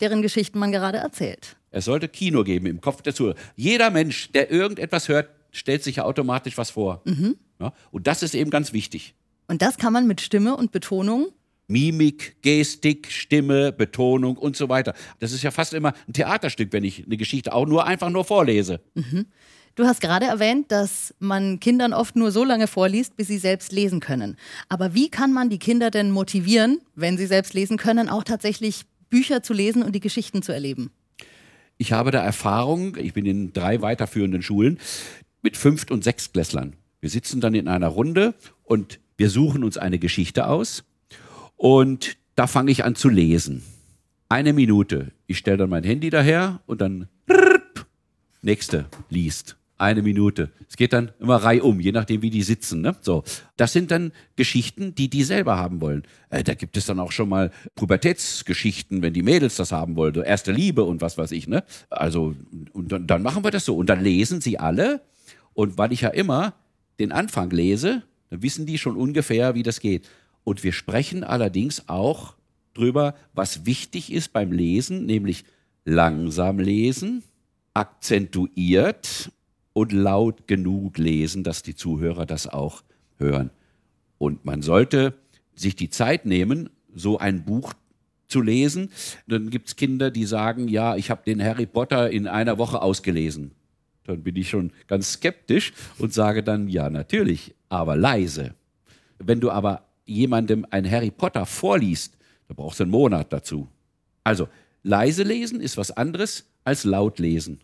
deren 0.00 0.20
Geschichten 0.20 0.58
man 0.58 0.70
gerade 0.72 0.98
erzählt. 0.98 1.56
Es 1.70 1.86
sollte 1.86 2.06
Kino 2.08 2.44
geben 2.44 2.66
im 2.66 2.82
Kopf 2.82 3.00
der 3.00 3.14
Zuhörer. 3.14 3.36
Jeder 3.56 3.90
Mensch, 3.90 4.30
der 4.32 4.50
irgendetwas 4.50 5.08
hört, 5.08 5.30
stellt 5.50 5.82
sich 5.82 5.96
ja 5.96 6.04
automatisch 6.04 6.58
was 6.58 6.70
vor. 6.70 7.02
Ja, 7.60 7.72
und 7.90 8.06
das 8.06 8.22
ist 8.22 8.34
eben 8.34 8.50
ganz 8.50 8.74
wichtig. 8.74 9.14
Und 9.48 9.62
das 9.62 9.76
kann 9.76 9.92
man 9.92 10.06
mit 10.06 10.20
Stimme 10.20 10.56
und 10.56 10.72
Betonung. 10.72 11.28
Mimik, 11.68 12.42
Gestik, 12.42 13.10
Stimme, 13.10 13.72
Betonung 13.72 14.36
und 14.36 14.56
so 14.56 14.68
weiter. 14.68 14.94
Das 15.20 15.32
ist 15.32 15.42
ja 15.42 15.50
fast 15.50 15.72
immer 15.72 15.94
ein 16.06 16.12
Theaterstück, 16.12 16.72
wenn 16.72 16.84
ich 16.84 17.06
eine 17.06 17.16
Geschichte 17.16 17.52
auch 17.52 17.66
nur 17.66 17.86
einfach 17.86 18.10
nur 18.10 18.24
vorlese. 18.24 18.80
Du 19.74 19.84
hast 19.84 20.02
gerade 20.02 20.26
erwähnt, 20.26 20.70
dass 20.70 21.14
man 21.18 21.58
Kindern 21.58 21.94
oft 21.94 22.14
nur 22.14 22.30
so 22.30 22.44
lange 22.44 22.66
vorliest, 22.66 23.16
bis 23.16 23.28
sie 23.28 23.38
selbst 23.38 23.72
lesen 23.72 24.00
können. 24.00 24.36
Aber 24.68 24.92
wie 24.92 25.08
kann 25.08 25.32
man 25.32 25.48
die 25.48 25.58
Kinder 25.58 25.90
denn 25.90 26.10
motivieren, 26.10 26.80
wenn 26.94 27.16
sie 27.16 27.26
selbst 27.26 27.54
lesen 27.54 27.78
können, 27.78 28.10
auch 28.10 28.24
tatsächlich 28.24 28.82
Bücher 29.08 29.42
zu 29.42 29.54
lesen 29.54 29.82
und 29.82 29.94
die 29.94 30.00
Geschichten 30.00 30.42
zu 30.42 30.52
erleben? 30.52 30.90
Ich 31.78 31.92
habe 31.92 32.10
da 32.10 32.22
Erfahrung, 32.22 32.96
ich 32.96 33.14
bin 33.14 33.24
in 33.24 33.54
drei 33.54 33.80
weiterführenden 33.80 34.42
Schulen 34.42 34.78
mit 35.40 35.56
Fünft- 35.56 35.90
und 35.90 36.04
Sechstklässlern. 36.04 36.76
Wir 37.00 37.08
sitzen 37.08 37.40
dann 37.40 37.54
in 37.54 37.66
einer 37.66 37.88
Runde 37.88 38.34
und 38.62 39.00
wir 39.22 39.30
suchen 39.30 39.62
uns 39.62 39.78
eine 39.78 40.00
Geschichte 40.00 40.48
aus 40.48 40.82
und 41.56 42.16
da 42.34 42.48
fange 42.48 42.72
ich 42.72 42.84
an 42.84 42.96
zu 42.96 43.08
lesen. 43.08 43.62
Eine 44.28 44.52
Minute. 44.52 45.12
Ich 45.28 45.38
stelle 45.38 45.58
dann 45.58 45.70
mein 45.70 45.84
Handy 45.84 46.10
daher 46.10 46.60
und 46.66 46.80
dann 46.80 47.06
nächste 48.42 48.86
liest. 49.10 49.56
Eine 49.78 50.02
Minute. 50.02 50.50
Es 50.68 50.74
geht 50.74 50.92
dann 50.92 51.12
immer 51.20 51.36
reihum, 51.36 51.78
je 51.78 51.92
nachdem, 51.92 52.22
wie 52.22 52.30
die 52.30 52.42
sitzen. 52.42 52.80
Ne? 52.80 52.96
So, 53.00 53.22
das 53.56 53.72
sind 53.72 53.92
dann 53.92 54.10
Geschichten, 54.34 54.96
die 54.96 55.08
die 55.08 55.22
selber 55.22 55.56
haben 55.56 55.80
wollen. 55.80 56.02
Äh, 56.30 56.42
da 56.42 56.54
gibt 56.54 56.76
es 56.76 56.86
dann 56.86 56.98
auch 56.98 57.12
schon 57.12 57.28
mal 57.28 57.52
Pubertätsgeschichten, 57.76 59.02
wenn 59.02 59.12
die 59.12 59.22
Mädels 59.22 59.54
das 59.54 59.70
haben 59.70 59.94
wollen, 59.94 60.14
so 60.14 60.22
erste 60.22 60.50
Liebe 60.50 60.82
und 60.82 61.00
was 61.00 61.16
weiß 61.16 61.30
ich. 61.30 61.46
Ne? 61.46 61.62
Also 61.90 62.34
und 62.72 62.90
dann, 62.90 63.06
dann 63.06 63.22
machen 63.22 63.44
wir 63.44 63.52
das 63.52 63.66
so 63.66 63.76
und 63.76 63.88
dann 63.88 64.02
lesen 64.02 64.40
sie 64.40 64.58
alle. 64.58 65.00
Und 65.52 65.78
weil 65.78 65.92
ich 65.92 66.00
ja 66.00 66.08
immer 66.08 66.54
den 66.98 67.12
Anfang 67.12 67.50
lese, 67.50 68.02
dann 68.32 68.42
wissen 68.42 68.64
die 68.64 68.78
schon 68.78 68.96
ungefähr, 68.96 69.54
wie 69.54 69.62
das 69.62 69.78
geht. 69.78 70.08
Und 70.42 70.64
wir 70.64 70.72
sprechen 70.72 71.22
allerdings 71.22 71.90
auch 71.90 72.34
drüber, 72.72 73.14
was 73.34 73.66
wichtig 73.66 74.10
ist 74.10 74.32
beim 74.32 74.52
Lesen, 74.52 75.04
nämlich 75.04 75.44
langsam 75.84 76.58
lesen, 76.58 77.22
akzentuiert 77.74 79.30
und 79.74 79.92
laut 79.92 80.48
genug 80.48 80.96
lesen, 80.96 81.44
dass 81.44 81.62
die 81.62 81.76
Zuhörer 81.76 82.24
das 82.24 82.46
auch 82.46 82.82
hören. 83.18 83.50
Und 84.16 84.46
man 84.46 84.62
sollte 84.62 85.12
sich 85.54 85.76
die 85.76 85.90
Zeit 85.90 86.24
nehmen, 86.24 86.70
so 86.94 87.18
ein 87.18 87.44
Buch 87.44 87.74
zu 88.28 88.40
lesen. 88.40 88.88
Dann 89.26 89.50
gibt 89.50 89.68
es 89.68 89.76
Kinder, 89.76 90.10
die 90.10 90.24
sagen, 90.24 90.68
ja, 90.68 90.96
ich 90.96 91.10
habe 91.10 91.22
den 91.26 91.42
Harry 91.42 91.66
Potter 91.66 92.10
in 92.10 92.26
einer 92.26 92.56
Woche 92.56 92.80
ausgelesen. 92.80 93.50
Dann 94.04 94.22
bin 94.22 94.36
ich 94.36 94.50
schon 94.50 94.72
ganz 94.88 95.12
skeptisch 95.12 95.72
und 95.98 96.12
sage 96.12 96.42
dann, 96.42 96.68
ja, 96.68 96.90
natürlich, 96.90 97.54
aber 97.68 97.96
leise. 97.96 98.54
Wenn 99.18 99.40
du 99.40 99.50
aber 99.50 99.86
jemandem 100.04 100.66
ein 100.70 100.90
Harry 100.90 101.10
Potter 101.10 101.46
vorliest, 101.46 102.16
da 102.48 102.54
brauchst 102.54 102.80
du 102.80 102.84
einen 102.84 102.90
Monat 102.90 103.32
dazu. 103.32 103.68
Also, 104.24 104.48
leise 104.82 105.22
lesen 105.22 105.60
ist 105.60 105.76
was 105.76 105.90
anderes 105.90 106.50
als 106.64 106.84
laut 106.84 107.18
lesen. 107.18 107.60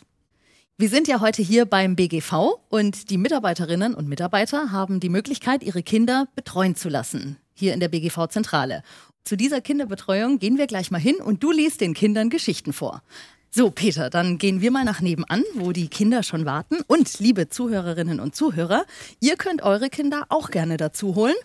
Wir 0.80 0.88
sind 0.88 1.08
ja 1.08 1.20
heute 1.20 1.42
hier 1.42 1.66
beim 1.66 1.94
BGV 1.94 2.58
und 2.70 3.10
die 3.10 3.18
Mitarbeiterinnen 3.18 3.92
und 3.92 4.08
Mitarbeiter 4.08 4.72
haben 4.72 4.98
die 4.98 5.10
Möglichkeit, 5.10 5.62
ihre 5.62 5.82
Kinder 5.82 6.26
betreuen 6.34 6.74
zu 6.74 6.88
lassen, 6.88 7.36
hier 7.52 7.74
in 7.74 7.80
der 7.80 7.88
BGV-Zentrale. 7.88 8.82
Zu 9.22 9.36
dieser 9.36 9.60
Kinderbetreuung 9.60 10.38
gehen 10.38 10.56
wir 10.56 10.66
gleich 10.66 10.90
mal 10.90 10.96
hin 10.98 11.16
und 11.16 11.42
du 11.42 11.52
liest 11.52 11.82
den 11.82 11.92
Kindern 11.92 12.30
Geschichten 12.30 12.72
vor. 12.72 13.02
So, 13.50 13.70
Peter, 13.70 14.08
dann 14.08 14.38
gehen 14.38 14.62
wir 14.62 14.70
mal 14.70 14.86
nach 14.86 15.02
nebenan, 15.02 15.44
wo 15.52 15.72
die 15.72 15.88
Kinder 15.88 16.22
schon 16.22 16.46
warten. 16.46 16.78
Und 16.86 17.18
liebe 17.18 17.50
Zuhörerinnen 17.50 18.18
und 18.18 18.34
Zuhörer, 18.34 18.86
ihr 19.20 19.36
könnt 19.36 19.60
eure 19.60 19.90
Kinder 19.90 20.24
auch 20.30 20.50
gerne 20.50 20.78
dazu 20.78 21.14
holen. 21.14 21.36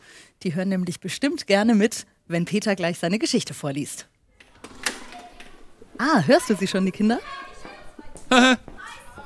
Die 0.43 0.55
hören 0.55 0.69
nämlich 0.69 1.01
bestimmt 1.01 1.45
gerne 1.45 1.75
mit, 1.75 2.05
wenn 2.29 2.45
Peter 2.45 2.73
gleich 2.77 2.99
seine 2.99 3.19
Geschichte 3.19 3.53
vorliest. 3.53 4.07
Ah, 5.97 6.21
hörst 6.21 6.49
du 6.49 6.55
sie 6.55 6.67
schon, 6.67 6.85
die 6.85 6.93
Kinder? 6.93 7.19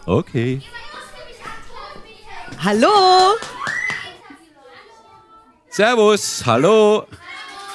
Okay. 0.10 0.60
Hallo, 2.64 3.36
Servus, 5.70 6.44
hallo. 6.48 7.06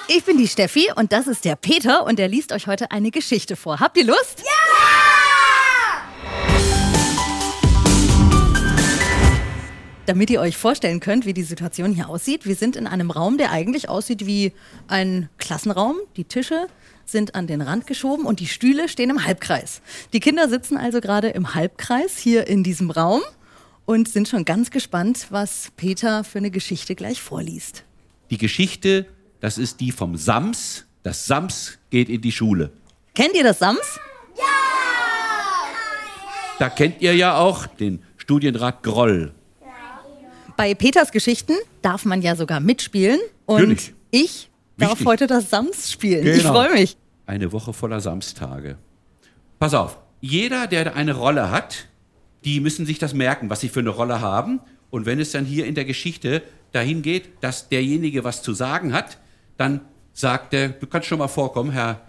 ich 0.08 0.24
bin 0.24 0.38
die 0.38 0.48
Steffi 0.48 0.88
und 0.96 1.12
das 1.12 1.28
ist 1.28 1.44
der 1.44 1.54
Peter 1.54 2.04
und 2.04 2.18
der 2.18 2.26
liest 2.26 2.50
euch 2.50 2.66
heute 2.66 2.90
eine 2.90 3.12
Geschichte 3.12 3.54
vor. 3.54 3.78
Habt 3.78 3.96
ihr 3.98 4.06
Lust? 4.06 4.40
Ja! 4.40 4.74
Damit 10.06 10.28
ihr 10.28 10.40
euch 10.40 10.56
vorstellen 10.56 10.98
könnt, 10.98 11.26
wie 11.26 11.34
die 11.34 11.44
Situation 11.44 11.92
hier 11.92 12.08
aussieht, 12.08 12.46
wir 12.46 12.56
sind 12.56 12.74
in 12.74 12.88
einem 12.88 13.12
Raum, 13.12 13.38
der 13.38 13.52
eigentlich 13.52 13.88
aussieht 13.88 14.26
wie 14.26 14.52
ein 14.88 15.28
Klassenraum. 15.38 15.98
Die 16.16 16.24
Tische 16.24 16.66
sind 17.06 17.34
an 17.34 17.46
den 17.46 17.60
Rand 17.60 17.86
geschoben 17.86 18.26
und 18.26 18.40
die 18.40 18.46
Stühle 18.46 18.88
stehen 18.88 19.10
im 19.10 19.24
Halbkreis. 19.24 19.82
Die 20.12 20.20
Kinder 20.20 20.48
sitzen 20.48 20.76
also 20.76 21.00
gerade 21.00 21.28
im 21.28 21.54
Halbkreis 21.54 22.18
hier 22.18 22.46
in 22.46 22.62
diesem 22.62 22.90
Raum 22.90 23.22
und 23.86 24.08
sind 24.08 24.28
schon 24.28 24.44
ganz 24.44 24.70
gespannt, 24.70 25.26
was 25.30 25.72
Peter 25.76 26.24
für 26.24 26.38
eine 26.38 26.50
Geschichte 26.50 26.94
gleich 26.94 27.20
vorliest. 27.20 27.84
Die 28.30 28.38
Geschichte, 28.38 29.06
das 29.40 29.58
ist 29.58 29.80
die 29.80 29.92
vom 29.92 30.16
Sams. 30.16 30.86
Das 31.02 31.26
Sams 31.26 31.78
geht 31.90 32.08
in 32.08 32.20
die 32.20 32.32
Schule. 32.32 32.70
Kennt 33.14 33.34
ihr 33.34 33.44
das 33.44 33.58
Sams? 33.58 34.00
Da 36.58 36.68
kennt 36.70 37.02
ihr 37.02 37.14
ja 37.14 37.36
auch 37.36 37.66
den 37.66 38.02
Studienrat 38.16 38.82
Groll. 38.82 39.34
Bei 40.56 40.74
Peters 40.74 41.10
Geschichten 41.10 41.54
darf 41.82 42.04
man 42.04 42.22
ja 42.22 42.36
sogar 42.36 42.60
mitspielen. 42.60 43.18
Und 43.44 43.60
Natürlich. 43.60 43.92
ich 44.10 44.50
darf 44.78 44.90
Wichtig. 44.92 45.06
heute 45.06 45.26
das 45.26 45.50
Sams 45.50 45.90
spielen. 45.92 46.26
Ich 46.26 46.38
Genau. 46.38 46.52
freue 46.54 46.72
mich. 46.72 46.96
Eine 47.26 47.52
Woche 47.52 47.72
voller 47.72 48.00
Samstage. 48.00 48.76
Pass 49.58 49.74
auf, 49.74 49.98
jeder, 50.20 50.66
der 50.66 50.94
eine 50.96 51.14
Rolle 51.14 51.50
hat, 51.50 51.86
die 52.44 52.60
müssen 52.60 52.84
sich 52.86 52.98
das 52.98 53.14
merken, 53.14 53.48
was 53.50 53.60
sie 53.60 53.68
für 53.68 53.80
eine 53.80 53.90
Rolle 53.90 54.20
haben. 54.20 54.60
Und 54.90 55.06
wenn 55.06 55.18
es 55.20 55.32
dann 55.32 55.44
hier 55.44 55.66
in 55.66 55.74
der 55.74 55.84
Geschichte 55.84 56.42
dahin 56.72 57.02
geht, 57.02 57.42
dass 57.42 57.68
derjenige 57.68 58.24
was 58.24 58.42
zu 58.42 58.52
sagen 58.52 58.92
hat, 58.92 59.18
dann 59.56 59.80
sagt 60.12 60.52
er, 60.54 60.68
du 60.68 60.86
kannst 60.86 61.08
schon 61.08 61.18
mal 61.18 61.28
vorkommen, 61.28 61.70
Herr 61.70 62.00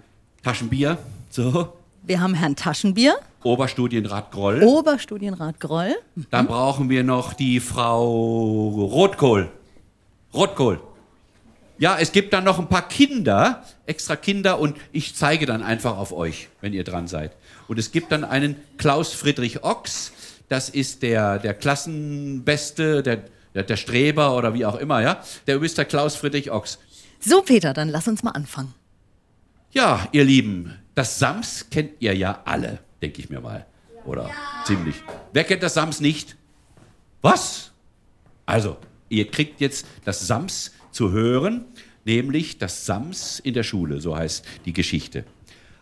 Taschenbier, 0.43 0.97
so, 1.29 1.73
Wir 2.03 2.19
haben 2.21 2.33
Herrn 2.33 2.55
Taschenbier, 2.55 3.15
Oberstudienrat 3.43 4.31
Groll. 4.31 4.61
Oberstudienrat 4.63 5.59
Groll. 5.59 5.95
Dann 6.31 6.47
brauchen 6.47 6.89
wir 6.89 7.03
noch 7.03 7.33
die 7.33 7.59
Frau 7.59 8.67
Rotkohl. 8.91 9.49
Rotkohl. 10.33 10.79
Ja, 11.77 11.97
es 11.99 12.11
gibt 12.11 12.31
dann 12.33 12.45
noch 12.45 12.59
ein 12.59 12.69
paar 12.69 12.87
Kinder, 12.87 13.63
extra 13.85 14.15
Kinder, 14.15 14.59
und 14.59 14.77
ich 14.91 15.15
zeige 15.15 15.45
dann 15.45 15.61
einfach 15.61 15.97
auf 15.97 16.13
euch, 16.13 16.47
wenn 16.61 16.73
ihr 16.73 16.83
dran 16.83 17.07
seid. 17.07 17.31
Und 17.67 17.77
es 17.79 17.91
gibt 17.91 18.11
dann 18.11 18.23
einen 18.23 18.55
Klaus 18.77 19.13
Friedrich 19.13 19.63
Ochs, 19.63 20.11
das 20.47 20.69
ist 20.69 21.01
der, 21.01 21.39
der 21.39 21.53
Klassenbeste, 21.53 23.03
der, 23.03 23.25
der, 23.53 23.63
der 23.63 23.77
Streber 23.77 24.37
oder 24.37 24.53
wie 24.53 24.65
auch 24.65 24.75
immer, 24.75 25.01
ja. 25.01 25.21
Der 25.47 25.61
ist 25.61 25.77
der 25.77 25.85
Klaus 25.85 26.15
Friedrich 26.15 26.51
Ochs. 26.51 26.79
So, 27.19 27.41
Peter, 27.41 27.73
dann 27.73 27.89
lass 27.89 28.07
uns 28.07 28.23
mal 28.23 28.31
anfangen. 28.31 28.73
Ja, 29.71 30.07
ihr 30.11 30.23
Lieben, 30.23 30.77
das 30.93 31.19
Sams 31.19 31.69
kennt 31.69 31.93
ihr 31.99 32.15
ja 32.15 32.41
alle, 32.45 32.79
denke 33.01 33.19
ich 33.19 33.29
mir 33.29 33.41
mal. 33.41 33.65
Oder 34.05 34.29
ziemlich. 34.65 34.95
Wer 35.33 35.43
kennt 35.43 35.63
das 35.63 35.73
Sams 35.73 35.99
nicht? 35.99 36.37
Was? 37.21 37.71
Also, 38.45 38.77
ihr 39.09 39.29
kriegt 39.29 39.59
jetzt 39.59 39.85
das 40.05 40.25
Sams 40.25 40.71
zu 40.95 41.11
hören, 41.11 41.65
nämlich 42.05 42.57
das 42.57 42.85
Sams 42.85 43.39
in 43.39 43.53
der 43.53 43.63
Schule, 43.63 43.99
so 43.99 44.15
heißt 44.15 44.45
die 44.65 44.73
Geschichte. 44.73 45.25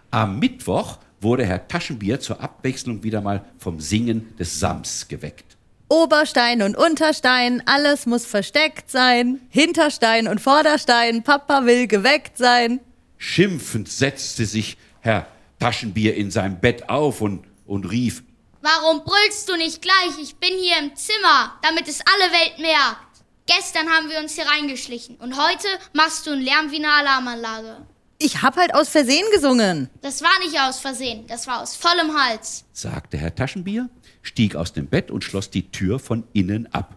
Am 0.09 0.39
Mittwoch 0.39 0.97
wurde 1.21 1.45
Herr 1.45 1.67
Taschenbier 1.67 2.19
zur 2.19 2.41
Abwechslung 2.41 3.03
wieder 3.03 3.21
mal 3.21 3.45
vom 3.59 3.79
Singen 3.79 4.35
des 4.37 4.59
Sams 4.59 5.07
geweckt. 5.07 5.55
Oberstein 5.87 6.63
und 6.63 6.75
Unterstein, 6.75 7.61
alles 7.67 8.07
muss 8.07 8.25
versteckt 8.25 8.89
sein. 8.89 9.39
Hinterstein 9.49 10.27
und 10.27 10.41
Vorderstein, 10.41 11.23
Papa 11.23 11.65
will 11.65 11.87
geweckt 11.87 12.37
sein. 12.37 12.79
Schimpfend 13.17 13.89
setzte 13.89 14.45
sich 14.45 14.77
Herr 15.01 15.27
Taschenbier 15.59 16.15
in 16.15 16.31
seinem 16.31 16.59
Bett 16.59 16.89
auf 16.89 17.21
und, 17.21 17.45
und 17.67 17.85
rief, 17.85 18.23
Warum 18.61 19.03
brüllst 19.03 19.49
du 19.49 19.57
nicht 19.57 19.81
gleich? 19.81 20.17
Ich 20.21 20.35
bin 20.37 20.57
hier 20.57 20.79
im 20.79 20.95
Zimmer, 20.95 21.59
damit 21.61 21.87
es 21.87 21.99
alle 21.99 22.31
Welt 22.31 22.59
merkt. 22.59 23.12
Gestern 23.45 23.89
haben 23.89 24.09
wir 24.09 24.19
uns 24.19 24.35
hier 24.35 24.45
reingeschlichen 24.45 25.17
und 25.17 25.35
heute 25.37 25.67
machst 25.93 26.25
du 26.25 26.31
einen 26.31 26.41
Lärm 26.41 26.71
wie 26.71 26.77
eine 26.77 26.91
Alarmanlage. 26.91 27.85
Ich 28.19 28.41
hab 28.41 28.55
halt 28.55 28.73
aus 28.73 28.87
Versehen 28.89 29.25
gesungen. 29.33 29.89
Das 30.01 30.21
war 30.21 30.37
nicht 30.39 30.57
aus 30.59 30.79
Versehen, 30.79 31.27
das 31.27 31.45
war 31.47 31.61
aus 31.61 31.75
vollem 31.75 32.17
Hals. 32.17 32.63
sagte 32.71 33.17
Herr 33.17 33.35
Taschenbier, 33.35 33.89
stieg 34.21 34.55
aus 34.55 34.71
dem 34.71 34.87
Bett 34.87 35.11
und 35.11 35.23
schloss 35.25 35.49
die 35.49 35.69
Tür 35.71 35.99
von 35.99 36.25
innen 36.31 36.73
ab. 36.73 36.95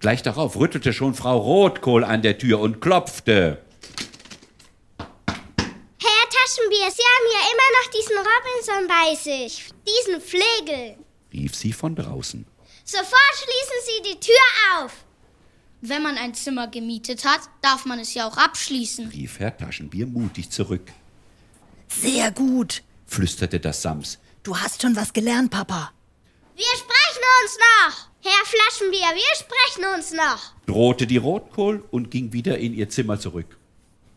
Gleich 0.00 0.22
darauf 0.22 0.56
rüttelte 0.56 0.92
schon 0.94 1.14
Frau 1.14 1.36
Rotkohl 1.38 2.04
an 2.04 2.22
der 2.22 2.38
Tür 2.38 2.60
und 2.60 2.80
klopfte. 2.80 3.60
Herr 4.96 6.28
Taschenbier, 6.30 6.90
Sie 6.90 7.02
haben 7.02 7.28
ja 7.32 7.42
immer 7.52 7.68
noch 7.76 7.90
diesen 7.90 8.16
Robinson 8.16 8.88
bei 8.88 9.14
sich. 9.14 9.70
Diesen 9.86 10.20
Flegel. 10.22 10.96
rief 11.32 11.54
sie 11.54 11.72
von 11.72 11.94
draußen. 11.94 12.46
Sofort 12.84 13.34
schließen 13.34 13.80
Sie 13.86 14.02
die 14.14 14.20
Tür 14.20 14.40
auf. 14.84 14.92
Wenn 15.84 16.02
man 16.02 16.16
ein 16.16 16.32
Zimmer 16.34 16.68
gemietet 16.68 17.24
hat, 17.24 17.40
darf 17.60 17.84
man 17.86 17.98
es 17.98 18.14
ja 18.14 18.26
auch 18.28 18.36
abschließen. 18.36 19.08
rief 19.08 19.40
Herr 19.40 19.56
Taschenbier 19.56 20.06
mutig 20.06 20.48
zurück, 20.50 20.92
Sehr 21.88 22.30
gut. 22.30 22.82
flüsterte 23.06 23.58
das 23.60 23.82
Sams. 23.82 24.18
Du 24.44 24.56
hast 24.56 24.80
schon 24.80 24.94
was 24.96 25.12
gelernt, 25.12 25.50
Papa. 25.50 25.90
Wir 26.56 26.64
sprechen 26.76 27.24
uns 27.42 27.58
noch. 27.58 28.08
Herr 28.24 28.46
Flaschenbier, 28.46 29.00
wir 29.00 29.36
sprechen 29.36 29.94
uns 29.96 30.12
noch. 30.12 30.52
drohte 30.66 31.06
die 31.08 31.16
Rotkohl 31.16 31.84
und 31.90 32.10
ging 32.12 32.32
wieder 32.32 32.58
in 32.58 32.74
ihr 32.74 32.88
Zimmer 32.88 33.18
zurück, 33.18 33.56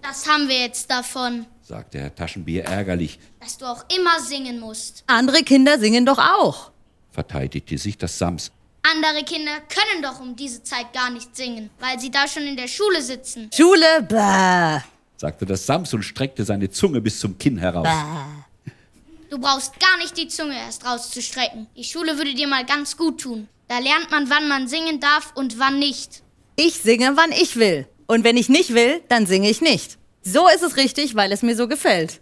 Das 0.04 0.28
haben 0.30 0.48
wir 0.48 0.60
jetzt 0.60 0.92
davon, 0.92 1.48
sagte 1.64 2.00
Herr 2.00 2.14
Taschenbier 2.14 2.66
ärgerlich, 2.66 3.18
dass 3.40 3.58
du 3.58 3.66
auch 3.66 3.84
immer 3.96 4.20
singen 4.22 4.60
musst. 4.60 5.04
Andere 5.08 5.42
Kinder 5.42 5.80
singen 5.80 6.06
doch 6.06 6.20
auch. 6.20 6.72
verteidigte 7.12 7.78
sich 7.80 7.98
das 7.98 8.20
Sams. 8.20 8.52
Andere 8.92 9.24
Kinder 9.24 9.62
können 9.62 10.04
doch 10.04 10.20
um 10.20 10.36
diese 10.36 10.62
Zeit 10.62 10.94
gar 10.94 11.10
nicht 11.10 11.36
singen, 11.36 11.72
weil 11.80 12.00
sie 12.00 12.12
da 12.12 12.28
schon 12.28 12.44
in 12.44 12.56
der 12.56 12.68
Schule 12.68 13.02
sitzen. 13.02 13.50
Schule, 13.52 14.04
bäh. 14.08 14.84
sagte 15.18 15.46
das 15.46 15.66
Sams 15.66 15.92
und 15.94 16.04
streckte 16.04 16.46
seine 16.46 16.70
Zunge 16.70 17.02
bis 17.02 17.20
zum 17.20 17.36
Kinn 17.38 17.58
heraus. 17.58 17.88
Du 19.32 19.40
brauchst 19.40 19.80
gar 19.80 19.98
nicht 19.98 20.16
die 20.18 20.28
Zunge 20.28 20.56
erst 20.56 20.86
rauszustrecken. 20.86 21.66
Die 21.76 21.84
Schule 21.84 22.18
würde 22.18 22.36
dir 22.36 22.48
mal 22.48 22.64
ganz 22.64 22.96
gut 22.96 23.22
tun. 23.22 23.48
Da 23.68 23.80
lernt 23.80 24.12
man, 24.12 24.30
wann 24.30 24.48
man 24.48 24.68
singen 24.68 25.00
darf 25.00 25.32
und 25.34 25.58
wann 25.58 25.80
nicht. 25.80 26.22
Ich 26.56 26.76
singe, 26.76 27.18
wann 27.18 27.32
ich 27.32 27.56
will. 27.56 27.88
Und 28.06 28.24
wenn 28.24 28.38
ich 28.38 28.50
nicht 28.50 28.76
will, 28.76 29.02
dann 29.10 29.26
singe 29.26 29.50
ich 29.50 29.62
nicht. 29.62 29.98
So 30.22 30.48
ist 30.48 30.62
es 30.62 30.78
richtig, 30.78 31.16
weil 31.16 31.32
es 31.32 31.42
mir 31.42 31.56
so 31.56 31.68
gefällt. 31.68 32.22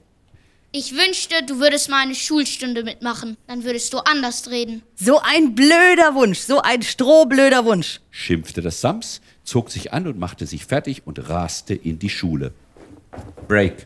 Ich 0.76 0.96
wünschte, 0.96 1.36
du 1.46 1.60
würdest 1.60 1.88
mal 1.88 2.02
eine 2.02 2.16
Schulstunde 2.16 2.84
mitmachen. 2.84 3.38
Dann 3.46 3.64
würdest 3.64 3.94
du 3.94 4.00
anders 4.00 4.50
reden. 4.50 4.82
So 4.96 5.20
ein 5.20 5.54
blöder 5.54 6.16
Wunsch, 6.16 6.40
so 6.40 6.64
ein 6.64 6.82
strohblöder 6.82 7.64
Wunsch. 7.64 8.00
schimpfte 8.10 8.64
das 8.64 8.82
Sams, 8.82 9.22
zog 9.44 9.70
sich 9.70 9.94
an 9.94 10.08
und 10.08 10.18
machte 10.18 10.48
sich 10.48 10.66
fertig 10.66 11.04
und 11.06 11.30
raste 11.30 11.76
in 11.76 12.00
die 12.00 12.10
Schule. 12.10 12.54
Break. 13.48 13.86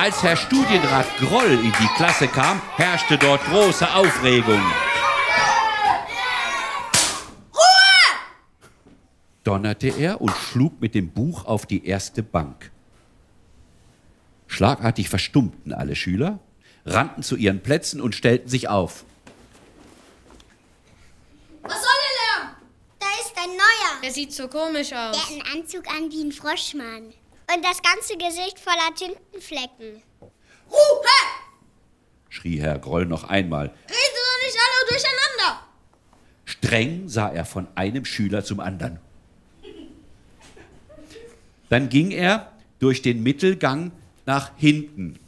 Als 0.00 0.20
Herr 0.24 0.36
Studienrat 0.36 1.06
Groll 1.20 1.52
in 1.52 1.72
die 1.80 1.88
Klasse 1.96 2.26
kam, 2.26 2.60
herrschte 2.74 3.16
dort 3.18 3.40
große 3.44 3.88
Aufregung. 3.94 4.60
Donnerte 9.44 9.88
er 9.88 10.20
und 10.20 10.30
schlug 10.36 10.80
mit 10.80 10.94
dem 10.94 11.10
Buch 11.10 11.44
auf 11.44 11.66
die 11.66 11.86
erste 11.86 12.22
Bank. 12.22 12.70
Schlagartig 14.46 15.08
verstummten 15.08 15.72
alle 15.72 15.96
Schüler, 15.96 16.38
rannten 16.84 17.22
zu 17.22 17.36
ihren 17.36 17.62
Plätzen 17.62 18.00
und 18.00 18.14
stellten 18.14 18.48
sich 18.48 18.68
auf. 18.68 19.04
Was 21.62 21.72
soll 21.74 21.80
der 21.80 22.44
Lärm? 22.44 22.56
Da 22.98 23.06
ist 23.20 23.32
ein 23.38 23.50
neuer. 23.50 24.00
Der 24.02 24.10
sieht 24.12 24.32
so 24.32 24.48
komisch 24.48 24.90
Der 24.90 25.10
aus. 25.10 25.16
hat 25.18 25.30
einen 25.30 25.60
Anzug 25.60 25.88
an 25.88 26.10
wie 26.10 26.24
ein 26.24 26.32
Froschmann. 26.32 27.14
Und 27.54 27.64
das 27.64 27.80
ganze 27.82 28.16
Gesicht 28.16 28.58
voller 28.60 28.94
Tintenflecken. 28.94 30.02
Ruhe! 30.70 31.08
schrie 32.28 32.58
Herr 32.60 32.78
Groll 32.78 33.04
noch 33.06 33.24
einmal. 33.24 33.66
Rede 33.66 33.74
doch 33.88 34.46
nicht 34.46 34.58
alle 34.58 34.88
durcheinander! 34.88 35.66
Streng 36.44 37.08
sah 37.08 37.28
er 37.30 37.44
von 37.44 37.68
einem 37.74 38.04
Schüler 38.04 38.42
zum 38.44 38.60
anderen. 38.60 38.98
Dann 41.72 41.88
ging 41.88 42.10
er 42.10 42.52
durch 42.80 43.00
den 43.00 43.22
Mittelgang 43.22 43.92
nach 44.26 44.50
hinten. 44.58 45.18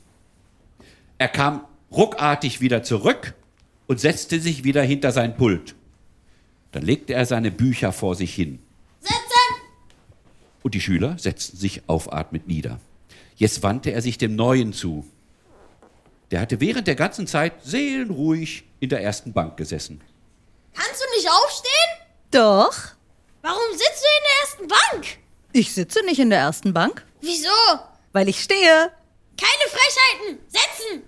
Er 1.16 1.28
kam 1.28 1.64
ruckartig 1.90 2.60
wieder 2.60 2.82
zurück 2.82 3.32
und 3.86 3.98
setzte 3.98 4.38
sich 4.38 4.62
wieder 4.62 4.82
hinter 4.82 5.10
sein 5.10 5.38
Pult. 5.38 5.74
Dann 6.72 6.82
legte 6.82 7.14
er 7.14 7.24
seine 7.24 7.50
Bücher 7.50 7.92
vor 7.92 8.14
sich 8.14 8.34
hin. 8.34 8.58
Sitzen! 9.00 9.14
Und 10.62 10.74
die 10.74 10.82
Schüler 10.82 11.16
setzten 11.18 11.56
sich 11.56 11.88
aufatmend 11.88 12.46
nieder. 12.46 12.78
Jetzt 13.36 13.62
wandte 13.62 13.92
er 13.92 14.02
sich 14.02 14.18
dem 14.18 14.36
Neuen 14.36 14.74
zu. 14.74 15.06
Der 16.30 16.42
hatte 16.42 16.60
während 16.60 16.86
der 16.86 16.94
ganzen 16.94 17.26
Zeit 17.26 17.54
seelenruhig 17.64 18.64
in 18.80 18.90
der 18.90 19.02
ersten 19.02 19.32
Bank 19.32 19.56
gesessen. 19.56 20.02
Kannst 20.74 21.00
du 21.00 21.16
nicht 21.16 21.30
aufstehen? 21.30 22.06
Doch. 22.32 22.76
Warum 23.40 23.72
sitzt 23.72 24.02
du 24.02 24.08
in 24.18 24.24
der 24.26 24.42
ersten 24.42 24.68
Bank? 24.68 25.23
Ich 25.56 25.72
sitze 25.72 26.04
nicht 26.04 26.18
in 26.18 26.30
der 26.30 26.40
ersten 26.40 26.72
Bank, 26.74 27.06
Wieso? 27.20 27.48
weil 28.12 28.28
ich 28.28 28.42
stehe. 28.42 28.90
Keine 29.40 29.70
Frechheiten! 29.70 30.40
Setzen! 30.48 31.02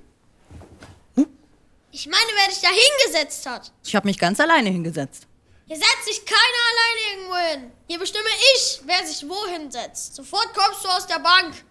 Ich 1.91 2.07
meine, 2.07 2.31
wer 2.37 2.49
dich 2.49 2.61
da 2.61 2.69
hingesetzt 2.69 3.45
hat. 3.47 3.73
Ich 3.85 3.97
habe 3.97 4.07
mich 4.07 4.19
ganz 4.21 4.39
alleine 4.39 4.71
hingesetzt. 4.71 5.27
Hier 5.67 5.77
setzt 5.77 6.05
sich 6.05 6.25
keiner 6.25 6.39
alleine 6.71 7.01
irgendwo 7.11 7.37
hin. 7.65 7.73
Hier 7.89 7.99
bestimme 7.99 8.29
ich, 8.55 8.83
wer 8.85 9.05
sich 9.05 9.29
wohin 9.29 9.69
setzt. 9.73 10.15
Sofort 10.15 10.55
kommst 10.55 10.85
du 10.85 10.89
aus 10.91 11.07
der 11.09 11.19
Bank. 11.19 11.65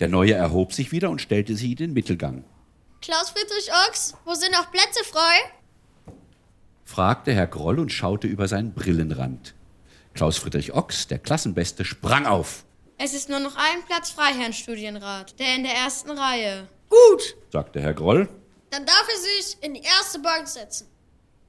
Der 0.00 0.08
Neue 0.08 0.32
erhob 0.34 0.72
sich 0.72 0.90
wieder 0.90 1.08
und 1.08 1.20
stellte 1.20 1.54
sich 1.54 1.70
in 1.70 1.76
den 1.76 1.92
Mittelgang. 1.92 2.44
Klaus 3.00 3.30
Friedrich 3.30 3.70
Ochs, 3.88 4.14
wo 4.24 4.34
sind 4.34 4.50
noch 4.52 4.72
Plätze 4.72 5.04
frei? 5.04 5.38
fragte 6.84 7.32
Herr 7.32 7.46
Groll 7.46 7.78
und 7.78 7.92
schaute 7.92 8.26
über 8.26 8.48
seinen 8.48 8.74
Brillenrand. 8.74 9.54
Klaus 10.14 10.38
Friedrich 10.38 10.72
Ochs, 10.72 11.06
der 11.08 11.18
Klassenbeste, 11.18 11.84
sprang 11.84 12.26
auf, 12.26 12.64
Es 12.98 13.14
ist 13.14 13.28
nur 13.28 13.40
noch 13.40 13.56
ein 13.56 13.84
Platz 13.86 14.10
frei, 14.10 14.32
Herrn 14.32 14.52
Studienrat. 14.52 15.38
Der 15.38 15.56
in 15.56 15.64
der 15.64 15.74
ersten 15.74 16.10
Reihe. 16.10 16.68
Gut, 16.88 17.36
sagte 17.52 17.80
Herr 17.80 17.94
Groll, 17.94 18.28
dann 18.70 18.86
darf 18.86 19.06
er 19.08 19.20
sich 19.20 19.56
in 19.60 19.74
die 19.74 19.82
erste 19.82 20.18
Bank 20.20 20.46
setzen. 20.48 20.86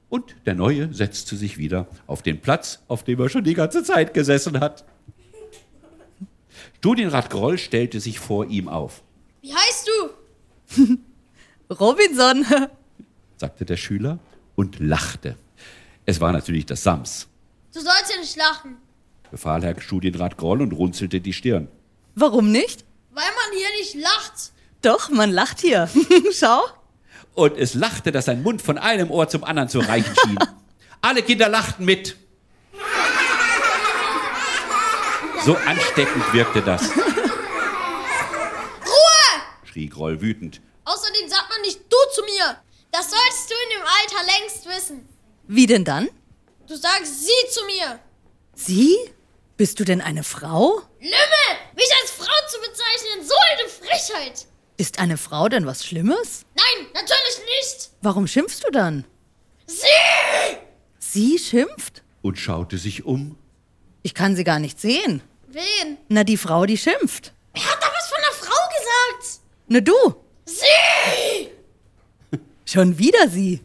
und 0.08 0.34
der 0.46 0.54
Neue 0.54 0.92
setzte 0.94 1.36
sich 1.36 1.58
wieder 1.58 1.86
auf 2.06 2.22
den 2.22 2.40
Platz, 2.40 2.80
auf 2.88 3.02
dem 3.04 3.20
er 3.20 3.28
schon 3.28 3.44
die 3.44 3.54
ganze 3.54 3.82
Zeit 3.84 4.14
gesessen 4.14 4.58
hat. 4.60 4.84
Studienrat 6.78 7.30
Groll 7.30 7.58
stellte 7.58 8.00
sich 8.00 8.18
vor 8.20 8.46
ihm 8.46 8.68
auf, 8.68 9.02
Wie 9.42 9.54
heißt 9.54 9.88
du? 10.76 10.98
Robinson. 11.74 12.44
sagte 13.36 13.64
der 13.64 13.76
Schüler 13.76 14.18
und 14.54 14.78
lachte. 14.78 15.36
Es 16.04 16.20
war 16.20 16.32
natürlich 16.32 16.66
das 16.66 16.82
Sams, 16.84 17.26
Du 17.76 17.82
sollst 17.82 18.10
ja 18.10 18.18
nicht 18.18 18.36
lachen, 18.36 18.78
befahl 19.30 19.62
Herr 19.62 19.78
Studienrat 19.78 20.38
Groll 20.38 20.62
und 20.62 20.72
runzelte 20.72 21.20
die 21.20 21.34
Stirn. 21.34 21.68
Warum 22.14 22.50
nicht? 22.50 22.86
weil 23.10 23.24
man 23.24 23.58
hier 23.58 23.68
nicht 23.78 23.94
lacht. 23.94 24.52
Doch, 24.80 25.10
man 25.10 25.30
lacht 25.30 25.60
hier. 25.60 25.86
Schau. 26.32 26.64
Und 27.34 27.58
es 27.58 27.74
lachte, 27.74 28.12
dass 28.12 28.24
sein 28.24 28.42
Mund 28.42 28.62
von 28.62 28.78
einem 28.78 29.10
Ohr 29.10 29.28
zum 29.28 29.44
anderen 29.44 29.68
zu 29.68 29.80
reichen 29.80 30.14
schien. 30.24 30.38
Alle 31.02 31.22
Kinder 31.22 31.50
lachten 31.50 31.84
mit. 31.84 32.16
So 35.44 35.54
ansteckend 35.66 36.32
wirkte 36.32 36.62
das. 36.62 36.82
Ruhe! 36.96 37.02
schrie 39.64 39.88
Groll 39.90 40.22
wütend. 40.22 40.62
Außerdem 40.86 41.28
sagt 41.28 41.50
man 41.50 41.60
nicht 41.60 41.80
du 41.90 41.96
zu 42.14 42.22
mir. 42.22 42.56
Das 42.90 43.10
solltest 43.10 43.50
du 43.50 43.54
in 43.64 43.70
dem 43.78 43.86
Alter 43.86 44.24
längst 44.40 44.66
wissen. 44.66 45.06
Wie 45.46 45.66
denn 45.66 45.84
dann? 45.84 46.08
Du 46.66 46.76
sagst 46.76 47.24
sie 47.24 47.50
zu 47.50 47.64
mir. 47.66 48.00
Sie? 48.54 48.96
Bist 49.56 49.78
du 49.80 49.84
denn 49.84 50.00
eine 50.00 50.22
Frau? 50.22 50.82
Lümmel! 51.00 51.52
Mich 51.74 51.88
als 52.02 52.10
Frau 52.10 52.34
zu 52.48 52.58
bezeichnen, 52.60 53.26
so 53.26 53.34
eine 53.52 53.68
Frechheit! 53.68 54.46
Ist 54.76 54.98
eine 54.98 55.16
Frau 55.16 55.48
denn 55.48 55.66
was 55.66 55.84
Schlimmes? 55.86 56.44
Nein, 56.54 56.86
natürlich 56.92 57.38
nicht! 57.58 57.90
Warum 58.02 58.26
schimpfst 58.26 58.64
du 58.64 58.70
dann? 58.70 59.04
Sie! 59.66 59.86
Sie 60.98 61.38
schimpft? 61.38 62.02
Und 62.22 62.38
schaute 62.38 62.78
sich 62.78 63.04
um. 63.04 63.38
Ich 64.02 64.14
kann 64.14 64.36
sie 64.36 64.44
gar 64.44 64.58
nicht 64.58 64.80
sehen. 64.80 65.22
Wen? 65.48 65.98
Na, 66.08 66.24
die 66.24 66.36
Frau, 66.36 66.66
die 66.66 66.76
schimpft. 66.76 67.32
Ne, 69.68 69.82
du? 69.82 69.94
Sie! 70.44 71.50
Schon 72.64 72.98
wieder 72.98 73.28
sie. 73.28 73.60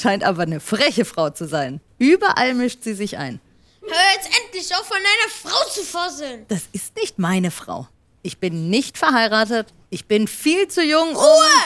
Scheint 0.00 0.24
aber 0.24 0.42
eine 0.42 0.60
freche 0.60 1.04
Frau 1.04 1.30
zu 1.30 1.46
sein. 1.46 1.80
Überall 2.02 2.54
mischt 2.54 2.82
sie 2.82 2.94
sich 2.94 3.16
ein. 3.16 3.38
Hör 3.80 4.14
jetzt 4.16 4.28
endlich 4.42 4.74
auf, 4.74 4.84
von 4.84 4.96
deiner 4.96 5.30
Frau 5.30 5.70
zu 5.70 5.82
fosseln. 5.84 6.44
Das 6.48 6.62
ist 6.72 6.96
nicht 6.96 7.20
meine 7.20 7.52
Frau. 7.52 7.86
Ich 8.22 8.38
bin 8.38 8.70
nicht 8.70 8.98
verheiratet. 8.98 9.72
Ich 9.88 10.06
bin 10.06 10.26
viel 10.26 10.66
zu 10.66 10.82
jung. 10.82 11.14
Ruhe! 11.14 11.62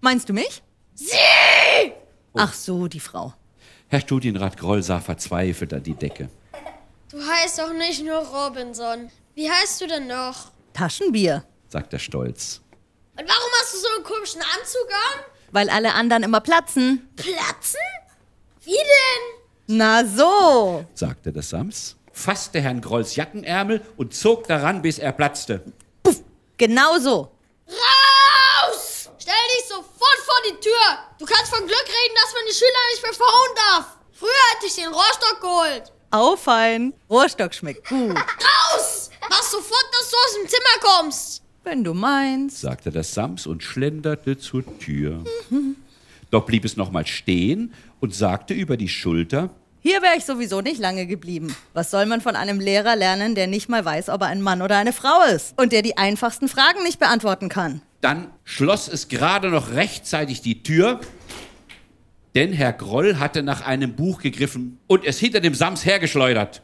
Meinst 0.00 0.28
du 0.28 0.34
mich? 0.34 0.62
Sie! 0.94 1.92
Ach 2.34 2.54
so, 2.54 2.86
die 2.86 3.00
Frau. 3.00 3.34
Herr 3.88 4.00
Studienrat 4.00 4.56
Groll 4.56 4.84
sah 4.84 5.00
verzweifelt 5.00 5.74
an 5.74 5.82
die 5.82 5.94
Decke. 5.94 6.28
Du 7.10 7.18
heißt 7.20 7.58
doch 7.58 7.72
nicht 7.72 8.04
nur 8.04 8.18
Robinson. 8.18 9.10
Wie 9.34 9.50
heißt 9.50 9.80
du 9.80 9.88
denn 9.88 10.06
noch? 10.06 10.52
Taschenbier. 10.74 11.44
sagt 11.68 11.92
er 11.92 11.98
stolz. 11.98 12.60
Und 13.18 13.28
warum 13.28 13.50
hast 13.60 13.74
du 13.74 13.78
so 13.78 13.88
einen 13.96 14.04
komischen 14.04 14.42
Anzug 14.42 14.88
an? 14.90 15.24
Weil 15.50 15.68
alle 15.70 15.92
anderen 15.94 16.22
immer 16.22 16.40
platzen. 16.40 17.08
Platzen? 17.16 17.80
Wie 18.62 18.70
denn? 18.70 19.41
Na 19.74 20.04
so. 20.04 20.84
sagte 20.92 21.32
der 21.32 21.42
Sams, 21.42 21.96
fasste 22.12 22.60
Herrn 22.60 22.82
Grolls 22.82 23.16
Jackenärmel 23.16 23.80
und 23.96 24.12
zog 24.14 24.46
daran, 24.46 24.82
bis 24.82 24.98
er 24.98 25.12
platzte. 25.12 25.62
Genau 26.58 26.98
so. 26.98 27.32
Raus! 27.66 29.08
Stell 29.18 29.34
dich 29.56 29.66
sofort 29.68 30.18
vor 30.26 30.36
die 30.46 30.60
Tür. 30.60 30.98
Du 31.18 31.24
kannst 31.24 31.54
von 31.54 31.66
Glück 31.66 31.86
reden, 31.86 32.14
dass 32.14 32.34
man 32.34 32.42
die 32.50 32.54
Schüler 32.54 32.84
nicht 32.92 33.02
mehr 33.02 33.14
verhauen 33.14 33.56
darf. 33.56 33.86
Früher 34.12 34.28
hätte 34.54 34.66
ich 34.66 34.74
den 34.74 34.88
Rohrstock 34.92 35.40
geholt. 35.40 35.92
Au 36.10 36.36
fein. 36.36 36.92
Rohrstock 37.08 37.54
schmeckt 37.54 37.88
gut. 37.88 38.14
Raus! 38.14 39.08
Mach 39.30 39.42
sofort, 39.42 39.86
dass 39.92 40.10
du 40.10 40.16
aus 40.16 40.34
dem 40.42 40.48
Zimmer 40.48 40.98
kommst. 40.98 41.42
Wenn 41.64 41.82
du 41.82 41.94
meinst. 41.94 42.60
sagte 42.60 42.90
der 42.90 43.04
Sams 43.04 43.46
und 43.46 43.62
schlenderte 43.62 44.36
zur 44.36 44.64
Tür. 44.80 45.24
Doch 46.30 46.44
blieb 46.44 46.66
es 46.66 46.76
nochmal 46.76 47.06
stehen 47.06 47.72
und 48.00 48.14
sagte 48.14 48.52
über 48.52 48.76
die 48.76 48.88
Schulter, 48.88 49.48
Hier 49.84 50.00
wäre 50.00 50.16
ich 50.16 50.24
sowieso 50.24 50.60
nicht 50.60 50.78
lange 50.78 51.08
geblieben. 51.08 51.56
Was 51.74 51.90
soll 51.90 52.06
man 52.06 52.20
von 52.20 52.36
einem 52.36 52.60
Lehrer 52.60 52.94
lernen, 52.94 53.34
der 53.34 53.48
nicht 53.48 53.68
mal 53.68 53.84
weiß, 53.84 54.10
ob 54.10 54.20
er 54.20 54.28
ein 54.28 54.40
Mann 54.40 54.62
oder 54.62 54.76
eine 54.76 54.92
Frau 54.92 55.24
ist? 55.34 55.58
Und 55.58 55.72
der 55.72 55.82
die 55.82 55.98
einfachsten 55.98 56.46
Fragen 56.46 56.84
nicht 56.84 57.00
beantworten 57.00 57.48
kann? 57.48 57.82
Dann 58.00 58.30
schloss 58.44 58.86
es 58.86 59.08
gerade 59.08 59.50
noch 59.50 59.72
rechtzeitig 59.72 60.40
die 60.40 60.62
Tür, 60.62 61.00
denn 62.36 62.52
Herr 62.52 62.72
Groll 62.72 63.18
hatte 63.18 63.42
nach 63.42 63.66
einem 63.66 63.96
Buch 63.96 64.20
gegriffen 64.22 64.78
und 64.86 65.04
es 65.04 65.18
hinter 65.18 65.40
dem 65.40 65.54
Sams 65.54 65.84
hergeschleudert. 65.84 66.62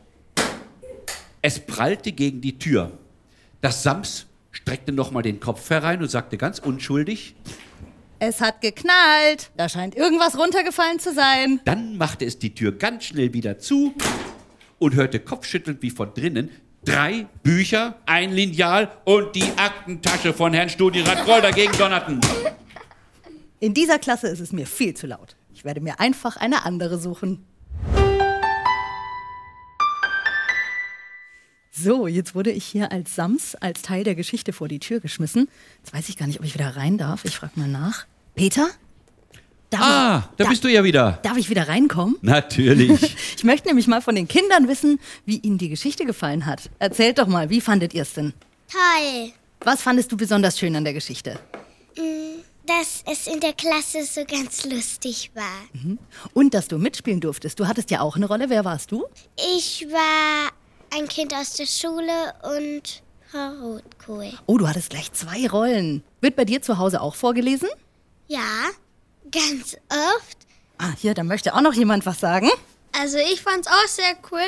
Es 1.42 1.58
prallte 1.58 2.12
gegen 2.12 2.40
die 2.40 2.60
Tür. 2.60 2.92
Das 3.60 3.82
Sams 3.82 4.26
streckte 4.52 4.92
nochmal 4.92 5.24
den 5.24 5.40
Kopf 5.40 5.68
herein 5.70 6.02
und 6.02 6.08
sagte 6.08 6.38
ganz 6.38 6.60
unschuldig, 6.60 7.34
Es 8.20 8.40
hat 8.40 8.60
geknallt. 8.60 9.50
Da 9.56 9.68
scheint 9.68 9.94
irgendwas 9.94 10.36
runtergefallen 10.36 10.98
zu 10.98 11.12
sein. 11.12 11.60
dann 11.64 11.96
machte 11.96 12.24
es 12.24 12.38
die 12.38 12.54
Tür 12.54 12.72
ganz 12.72 13.04
schnell 13.04 13.32
wieder 13.32 13.58
zu 13.58 13.94
und 14.78 14.94
hörte 14.94 15.20
kopfschüttelnd 15.20 15.82
wie 15.82 15.90
von 15.90 16.12
drinnen 16.14 16.50
drei 16.84 17.26
Bücher, 17.42 17.96
ein 18.06 18.32
Lineal 18.32 18.90
und 19.04 19.34
die 19.34 19.50
Aktentasche 19.56 20.32
von 20.32 20.52
Herrn 20.52 20.68
Studienrat 20.68 21.24
Groll 21.24 21.40
dagegen 21.42 21.72
donnerten. 21.76 22.20
In 23.60 23.74
dieser 23.74 23.98
Klasse 23.98 24.28
ist 24.28 24.40
es 24.40 24.52
mir 24.52 24.66
viel 24.66 24.94
zu 24.94 25.06
laut. 25.06 25.36
Ich 25.52 25.64
werde 25.64 25.80
mir 25.80 26.00
einfach 26.00 26.36
eine 26.36 26.64
andere 26.64 26.98
suchen. 26.98 27.44
So, 31.82 32.06
jetzt 32.06 32.34
wurde 32.34 32.50
ich 32.50 32.64
hier 32.64 32.90
als 32.92 33.14
Sams, 33.14 33.54
als 33.56 33.82
Teil 33.82 34.04
der 34.04 34.14
Geschichte 34.14 34.52
vor 34.52 34.68
die 34.68 34.78
Tür 34.78 35.00
geschmissen. 35.00 35.48
Jetzt 35.84 35.92
weiß 35.94 36.08
ich 36.08 36.16
gar 36.16 36.26
nicht, 36.26 36.38
ob 36.38 36.44
ich 36.46 36.54
wieder 36.54 36.76
rein 36.76 36.98
darf. 36.98 37.24
Ich 37.24 37.36
frage 37.36 37.52
mal 37.56 37.68
nach. 37.68 38.06
Peter? 38.34 38.68
Darf, 39.70 39.82
Ah, 39.82 40.28
da 40.38 40.48
bist 40.48 40.64
du 40.64 40.68
ja 40.68 40.82
wieder. 40.82 41.18
darf 41.22 41.36
ich 41.36 41.50
wieder 41.50 41.68
reinkommen? 41.68 42.16
Natürlich. 42.22 43.16
Ich 43.38 43.44
möchte 43.44 43.68
nämlich 43.68 43.86
mal 43.86 44.00
von 44.02 44.14
den 44.16 44.26
Kindern 44.26 44.66
wissen, 44.66 44.98
wie 45.24 45.36
ihnen 45.38 45.58
die 45.58 45.68
Geschichte 45.68 46.04
gefallen 46.04 46.44
hat. 46.46 46.70
Erzählt 46.80 47.18
doch 47.18 47.28
mal, 47.28 47.50
wie 47.50 47.60
fandet 47.60 47.94
ihr 47.94 48.02
es 48.02 48.14
denn? 48.14 48.32
Toll, 48.70 49.30
Was 49.60 49.82
fandest 49.82 50.10
du 50.10 50.16
besonders 50.16 50.58
schön 50.58 50.74
an 50.74 50.84
der 50.84 50.94
Geschichte? 50.94 51.38
dass 52.66 53.02
es 53.10 53.26
in 53.26 53.40
der 53.40 53.54
Klasse 53.54 54.04
so 54.04 54.24
ganz 54.26 54.66
lustig 54.66 55.30
war. 55.34 55.98
Und 56.34 56.52
dass 56.52 56.68
du 56.68 56.76
mitspielen 56.78 57.18
durftest. 57.20 57.58
Du 57.58 57.66
hattest 57.66 57.90
ja 57.90 58.00
auch 58.02 58.16
eine 58.16 58.26
Rolle. 58.26 58.50
Wer 58.50 58.62
warst 58.66 58.92
du? 58.92 59.06
Ich 59.56 59.86
war 59.90 60.50
ein 60.96 61.08
Kind 61.08 61.34
aus 61.34 61.54
der 61.54 61.66
Schule 61.66 62.34
und 62.42 63.02
Frau 63.30 63.50
Rotkohl. 63.60 64.32
Oh, 64.46 64.58
du 64.58 64.68
hattest 64.68 64.90
gleich 64.90 65.12
zwei 65.12 65.46
Rollen. 65.48 66.02
Wird 66.20 66.36
bei 66.36 66.44
dir 66.44 66.62
zu 66.62 66.78
Hause 66.78 67.00
auch 67.00 67.14
vorgelesen? 67.14 67.68
Ja, 68.26 68.68
ganz 69.30 69.76
oft. 69.90 70.38
Ah, 70.78 70.92
hier, 70.96 71.14
da 71.14 71.24
möchte 71.24 71.54
auch 71.54 71.60
noch 71.60 71.74
jemand 71.74 72.06
was 72.06 72.20
sagen. 72.20 72.48
Also 72.92 73.18
ich 73.18 73.42
fand's 73.42 73.68
auch 73.68 73.86
sehr 73.88 74.16
cool 74.32 74.40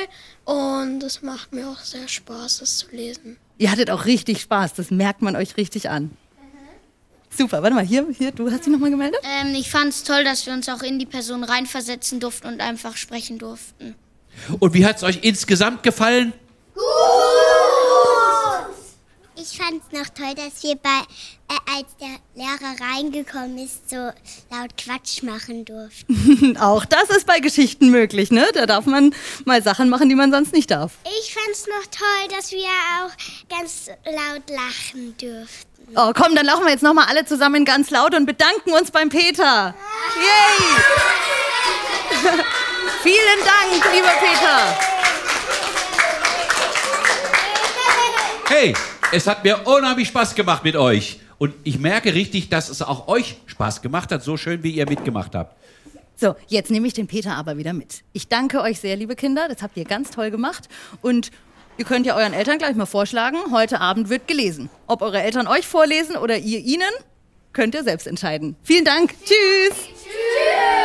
und 0.45 1.03
es 1.03 1.21
macht 1.21 1.53
mir 1.53 1.69
auch 1.69 1.79
sehr 1.79 2.07
Spaß, 2.07 2.61
es 2.61 2.79
zu 2.79 2.87
lesen. 2.91 3.37
Ihr 3.57 3.69
hattet 3.71 3.91
auch 3.91 4.05
richtig 4.05 4.41
Spaß, 4.41 4.73
das 4.73 4.89
merkt 4.89 5.21
man 5.21 5.35
euch 5.35 5.57
richtig 5.57 5.89
an. 5.89 6.17
Super, 7.29 7.61
warte 7.63 7.75
mal, 7.75 7.85
hier, 7.85 8.07
hier, 8.17 8.31
du 8.31 8.51
hast 8.51 8.65
dich 8.65 8.73
nochmal 8.73 8.89
gemeldet? 8.89 9.21
Ähm, 9.23 9.55
ich 9.55 9.69
fand's 9.69 10.03
toll, 10.03 10.23
dass 10.25 10.45
wir 10.45 10.53
uns 10.53 10.67
auch 10.67 10.81
in 10.81 10.99
die 10.99 11.05
Person 11.05 11.43
reinversetzen 11.43 12.19
durften 12.19 12.47
und 12.47 12.61
einfach 12.61 12.97
sprechen 12.97 13.37
durften. 13.37 13.95
Und 14.59 14.73
wie 14.73 14.85
hat 14.85 14.97
es 14.97 15.03
euch 15.03 15.19
insgesamt 15.21 15.83
gefallen? 15.83 16.33
Ich 19.35 19.57
fand 19.57 19.81
es 19.81 19.91
noch 19.97 20.07
toll, 20.09 20.35
dass 20.35 20.61
wir 20.63 20.75
bei, 20.75 20.99
äh, 21.49 21.57
als 21.75 21.87
der 21.99 22.17
Lehrer 22.35 22.75
reingekommen 22.93 23.57
ist, 23.57 23.89
so 23.89 23.95
laut 23.95 24.77
Quatsch 24.77 25.23
machen 25.23 25.65
durften. 25.65 26.57
Auch 26.59 26.85
das 26.85 27.09
ist 27.09 27.25
bei 27.25 27.39
Geschichten 27.39 27.89
möglich, 27.89 28.29
ne? 28.29 28.45
Da 28.53 28.67
darf 28.67 28.85
man 28.85 29.15
mal 29.45 29.63
Sachen 29.63 29.89
machen, 29.89 30.09
die 30.09 30.15
man 30.15 30.31
sonst 30.31 30.53
nicht 30.53 30.69
darf. 30.69 30.91
Ich 31.21 31.33
fand 31.33 31.49
es 31.51 31.65
noch 31.65 31.87
toll, 31.89 32.27
dass 32.37 32.51
wir 32.51 32.67
auch 32.99 33.09
ganz 33.49 33.87
laut 34.05 34.47
lachen 34.49 35.15
durften. 35.17 35.67
Oh, 35.95 36.11
komm, 36.15 36.35
dann 36.35 36.45
laufen 36.45 36.65
wir 36.65 36.71
jetzt 36.71 36.83
nochmal 36.83 37.05
alle 37.09 37.25
zusammen 37.25 37.65
ganz 37.65 37.89
laut 37.89 38.13
und 38.13 38.25
bedanken 38.25 38.71
uns 38.71 38.91
beim 38.91 39.09
Peter. 39.09 39.73
Yay! 40.15 40.65
Vielen 43.03 43.39
Dank, 43.43 43.93
lieber 43.93 44.13
Peter. 44.19 44.77
Hey, 48.47 48.75
es 49.11 49.25
hat 49.25 49.43
mir 49.43 49.65
unheimlich 49.65 50.09
Spaß 50.09 50.35
gemacht 50.35 50.63
mit 50.63 50.75
euch. 50.75 51.19
Und 51.39 51.55
ich 51.63 51.79
merke 51.79 52.13
richtig, 52.13 52.49
dass 52.49 52.69
es 52.69 52.83
auch 52.83 53.07
euch 53.07 53.37
Spaß 53.47 53.81
gemacht 53.81 54.11
hat, 54.11 54.23
so 54.23 54.37
schön 54.37 54.61
wie 54.61 54.69
ihr 54.69 54.87
mitgemacht 54.87 55.33
habt. 55.33 55.55
So, 56.15 56.35
jetzt 56.47 56.69
nehme 56.69 56.85
ich 56.85 56.93
den 56.93 57.07
Peter 57.07 57.35
aber 57.35 57.57
wieder 57.57 57.73
mit. 57.73 58.03
Ich 58.13 58.27
danke 58.27 58.61
euch 58.61 58.79
sehr, 58.79 58.95
liebe 58.95 59.15
Kinder. 59.15 59.47
Das 59.47 59.63
habt 59.63 59.75
ihr 59.77 59.85
ganz 59.85 60.11
toll 60.11 60.29
gemacht. 60.29 60.69
Und 61.01 61.31
ihr 61.77 61.85
könnt 61.85 62.05
ja 62.05 62.15
euren 62.15 62.33
Eltern 62.33 62.59
gleich 62.59 62.75
mal 62.75 62.85
vorschlagen, 62.85 63.37
heute 63.51 63.81
Abend 63.81 64.09
wird 64.09 64.27
gelesen. 64.27 64.69
Ob 64.85 65.01
eure 65.01 65.23
Eltern 65.23 65.47
euch 65.47 65.65
vorlesen 65.65 66.17
oder 66.17 66.37
ihr 66.37 66.59
ihnen, 66.59 66.91
könnt 67.53 67.73
ihr 67.73 67.83
selbst 67.83 68.05
entscheiden. 68.05 68.55
Vielen 68.61 68.85
Dank. 68.85 69.15
Tschüss. 69.25 69.87
Es 69.87 70.80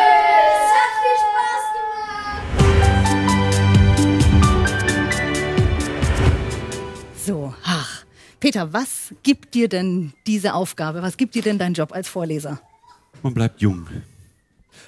Peter, 8.47 8.73
was 8.73 9.13
gibt 9.25 9.55
dir 9.55 9.69
denn 9.69 10.13
diese 10.29 10.55
Aufgabe? 10.55 11.03
Was 11.03 11.17
gibt 11.17 11.35
dir 11.35 11.43
denn 11.43 11.59
dein 11.59 11.75
Job 11.75 11.91
als 11.91 12.09
Vorleser? 12.09 12.61
Man 13.25 13.35
bleibt 13.35 13.61
jung. 13.61 13.89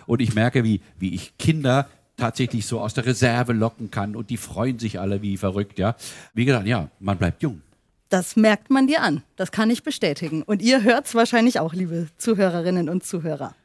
Und 0.07 0.21
ich 0.21 0.33
merke, 0.33 0.62
wie, 0.62 0.81
wie 1.01 1.12
ich 1.12 1.37
Kinder 1.38 1.88
tatsächlich 2.16 2.66
so 2.66 2.79
aus 2.81 2.94
der 2.94 3.05
Reserve 3.05 3.53
locken 3.53 3.90
kann 3.90 4.14
und 4.14 4.31
die 4.31 4.37
freuen 4.37 4.79
sich 4.79 5.01
alle 5.01 5.23
wie 5.23 5.37
verrückt, 5.37 5.81
ja. 5.81 5.97
Wie 6.35 6.44
gesagt, 6.44 6.68
ja, 6.68 6.88
man 7.01 7.18
bleibt 7.18 7.42
jung. 7.42 7.61
Das 8.11 8.37
merkt 8.37 8.71
man 8.71 8.87
dir 8.87 9.03
an. 9.03 9.25
Das 9.35 9.51
kann 9.51 9.71
ich 9.71 9.83
bestätigen. 9.83 10.44
Und 10.44 10.62
ihr 10.62 10.85
hört's 10.85 11.16
wahrscheinlich 11.16 11.59
auch, 11.59 11.75
liebe 11.75 12.07
Zuhörerinnen 12.16 12.88
und 12.88 13.03
Zuhörer. 13.03 13.57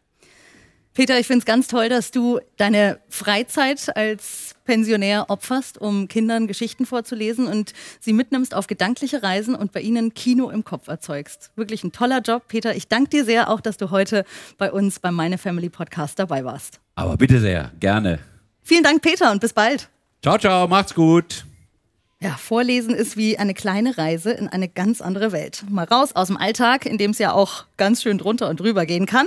Peter, 0.93 1.19
ich 1.19 1.25
finde 1.25 1.39
es 1.39 1.45
ganz 1.45 1.67
toll, 1.67 1.89
dass 1.89 2.11
du 2.11 2.39
deine 2.57 2.99
Freizeit 3.09 3.95
als 3.97 4.53
Pensionär 4.63 5.25
opferst, 5.29 5.79
um 5.79 6.07
Kindern 6.07 6.45
Geschichten 6.45 6.85
vorzulesen 6.85 7.47
und 7.47 7.73
sie 7.99 8.13
mitnimmst 8.13 8.53
auf 8.53 8.67
gedankliche 8.67 9.23
Reisen 9.23 9.55
und 9.55 9.71
bei 9.71 9.81
ihnen 9.81 10.13
Kino 10.13 10.51
im 10.51 10.63
Kopf 10.63 10.87
erzeugst. 10.87 11.49
Wirklich 11.55 11.83
ein 11.83 11.93
toller 11.93 12.21
Job, 12.21 12.43
Peter. 12.47 12.75
Ich 12.75 12.89
danke 12.89 13.09
dir 13.09 13.25
sehr 13.25 13.49
auch, 13.49 13.59
dass 13.59 13.77
du 13.77 13.89
heute 13.89 14.23
bei 14.59 14.71
uns 14.71 14.99
beim 14.99 15.15
Meine 15.15 15.39
Family 15.39 15.69
Podcast 15.69 16.19
dabei 16.19 16.45
warst. 16.45 16.79
Aber 16.93 17.17
bitte 17.17 17.39
sehr, 17.39 17.71
gerne. 17.79 18.19
Vielen 18.61 18.83
Dank, 18.83 19.01
Peter, 19.01 19.31
und 19.31 19.41
bis 19.41 19.51
bald. 19.51 19.89
Ciao, 20.21 20.37
ciao, 20.37 20.67
macht's 20.67 20.93
gut. 20.93 21.43
Ja, 22.21 22.37
Vorlesen 22.37 22.93
ist 22.93 23.17
wie 23.17 23.39
eine 23.39 23.55
kleine 23.55 23.97
Reise 23.97 24.31
in 24.31 24.47
eine 24.47 24.69
ganz 24.69 25.01
andere 25.01 25.31
Welt. 25.31 25.65
Mal 25.69 25.85
raus 25.85 26.15
aus 26.15 26.27
dem 26.27 26.37
Alltag, 26.37 26.85
in 26.85 26.99
dem 26.99 27.11
es 27.11 27.17
ja 27.17 27.33
auch 27.33 27.65
ganz 27.77 28.03
schön 28.03 28.19
drunter 28.19 28.47
und 28.47 28.59
drüber 28.59 28.85
gehen 28.85 29.07
kann, 29.07 29.25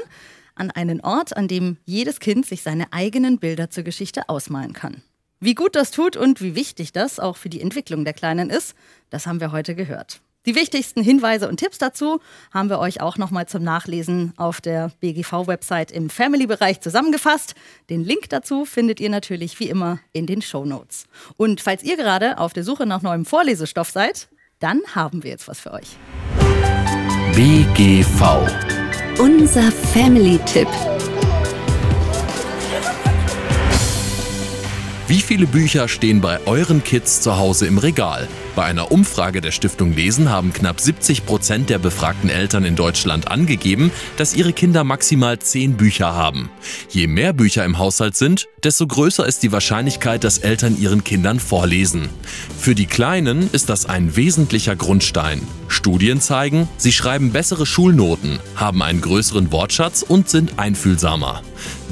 an 0.57 0.71
einen 0.71 1.01
Ort, 1.01 1.37
an 1.37 1.49
dem 1.49 1.77
jedes 1.85 2.21
Kind 2.21 2.47
sich 2.47 2.63
seine 2.63 2.93
eigenen 2.93 3.39
Bilder 3.39 3.71
zur 3.71 3.85
Geschichte 3.85 4.29
ausmalen 4.29 4.73
kann. 4.73 5.03
Wie 5.39 5.55
gut 5.55 5.77
das 5.77 5.91
tut 5.91 6.17
und 6.17 6.41
wie 6.41 6.55
wichtig 6.55 6.93
das 6.93 7.21
auch 7.21 7.37
für 7.37 7.49
die 7.49 7.61
Entwicklung 7.61 8.05
der 8.05 8.15
Kleinen 8.15 8.51
ist, 8.51 8.75
das 9.11 9.27
haben 9.27 9.41
wir 9.41 9.53
heute 9.53 9.75
gehört. 9.75 10.21
Die 10.47 10.55
wichtigsten 10.55 11.03
Hinweise 11.03 11.49
und 11.49 11.57
Tipps 11.57 11.79
dazu 11.79 12.21
haben 12.55 12.71
wir 12.71 12.79
euch 12.79 13.01
auch 13.01 13.19
nochmal 13.19 13.47
zum 13.47 13.65
Nachlesen 13.65 14.33
auf 14.37 14.61
der 14.61 14.93
BGV-Website 15.01 15.91
im 15.91 16.09
Family-Bereich 16.09 16.81
zusammengefasst. 16.81 17.57
Den 17.91 18.05
Link 18.05 18.29
dazu 18.31 18.65
findet 18.65 19.01
ihr 19.01 19.11
natürlich 19.11 19.59
wie 19.59 19.69
immer 19.69 19.99
in 20.13 20.27
den 20.27 20.43
Show 20.43 20.65
Notes. 20.65 21.07
Und 21.37 21.61
falls 21.61 21.83
ihr 21.83 21.97
gerade 21.97 22.39
auf 22.39 22.53
der 22.53 22.63
Suche 22.63 22.87
nach 22.87 23.03
neuem 23.03 23.25
Vorlesestoff 23.25 23.91
seid, 23.91 24.29
dann 24.61 24.81
haben 24.95 25.25
wir 25.25 25.31
jetzt 25.31 25.49
was 25.49 25.59
für 25.59 25.73
euch. 25.73 25.97
BGV. 27.35 28.23
Unser 29.19 29.73
Family-Tipp. 29.73 30.69
Wie 35.09 35.21
viele 35.23 35.47
Bücher 35.47 35.89
stehen 35.89 36.21
bei 36.21 36.39
euren 36.47 36.85
Kids 36.85 37.23
zu 37.23 37.39
Hause 37.39 37.67
im 37.67 37.79
Regal? 37.79 38.29
Bei 38.57 38.65
einer 38.65 38.91
Umfrage 38.91 39.43
der 39.43 39.51
Stiftung 39.51 39.93
Lesen 39.93 40.31
haben 40.31 40.55
knapp 40.55 40.81
70 40.81 41.27
Prozent 41.27 41.69
der 41.69 41.79
befragten 41.79 42.31
Eltern 42.31 42.65
in 42.65 42.75
Deutschland 42.75 43.31
angegeben, 43.31 43.93
dass 44.17 44.35
ihre 44.35 44.55
Kinder 44.55 44.83
maximal 44.83 45.39
zehn 45.39 45.77
Bücher 45.77 46.15
haben. 46.15 46.49
Je 46.89 47.07
mehr 47.07 47.35
Bücher 47.35 47.67
im 47.67 47.77
Haushalt 47.77 48.17
sind, 48.17 48.49
desto 48.65 48.87
größer 48.87 49.27
ist 49.27 49.43
die 49.43 49.53
Wahrscheinlichkeit, 49.53 50.25
dass 50.25 50.39
Eltern 50.39 50.81
ihren 50.81 51.05
Kindern 51.05 51.39
vorlesen. 51.39 52.09
Für 52.59 52.75
die 52.75 52.87
Kleinen 52.87 53.51
ist 53.53 53.69
das 53.69 53.85
ein 53.85 54.17
wesentlicher 54.17 54.75
Grundstein. 54.75 55.43
Studien 55.69 56.23
zeigen, 56.23 56.67
sie 56.79 56.93
schreiben 56.93 57.33
bessere 57.33 57.67
Schulnoten, 57.67 58.39
haben 58.55 58.83
einen 58.83 59.03
größeren 59.03 59.53
Wortschatz 59.53 60.01
und 60.01 60.31
sind 60.31 60.59
einfühlsamer. 60.59 61.43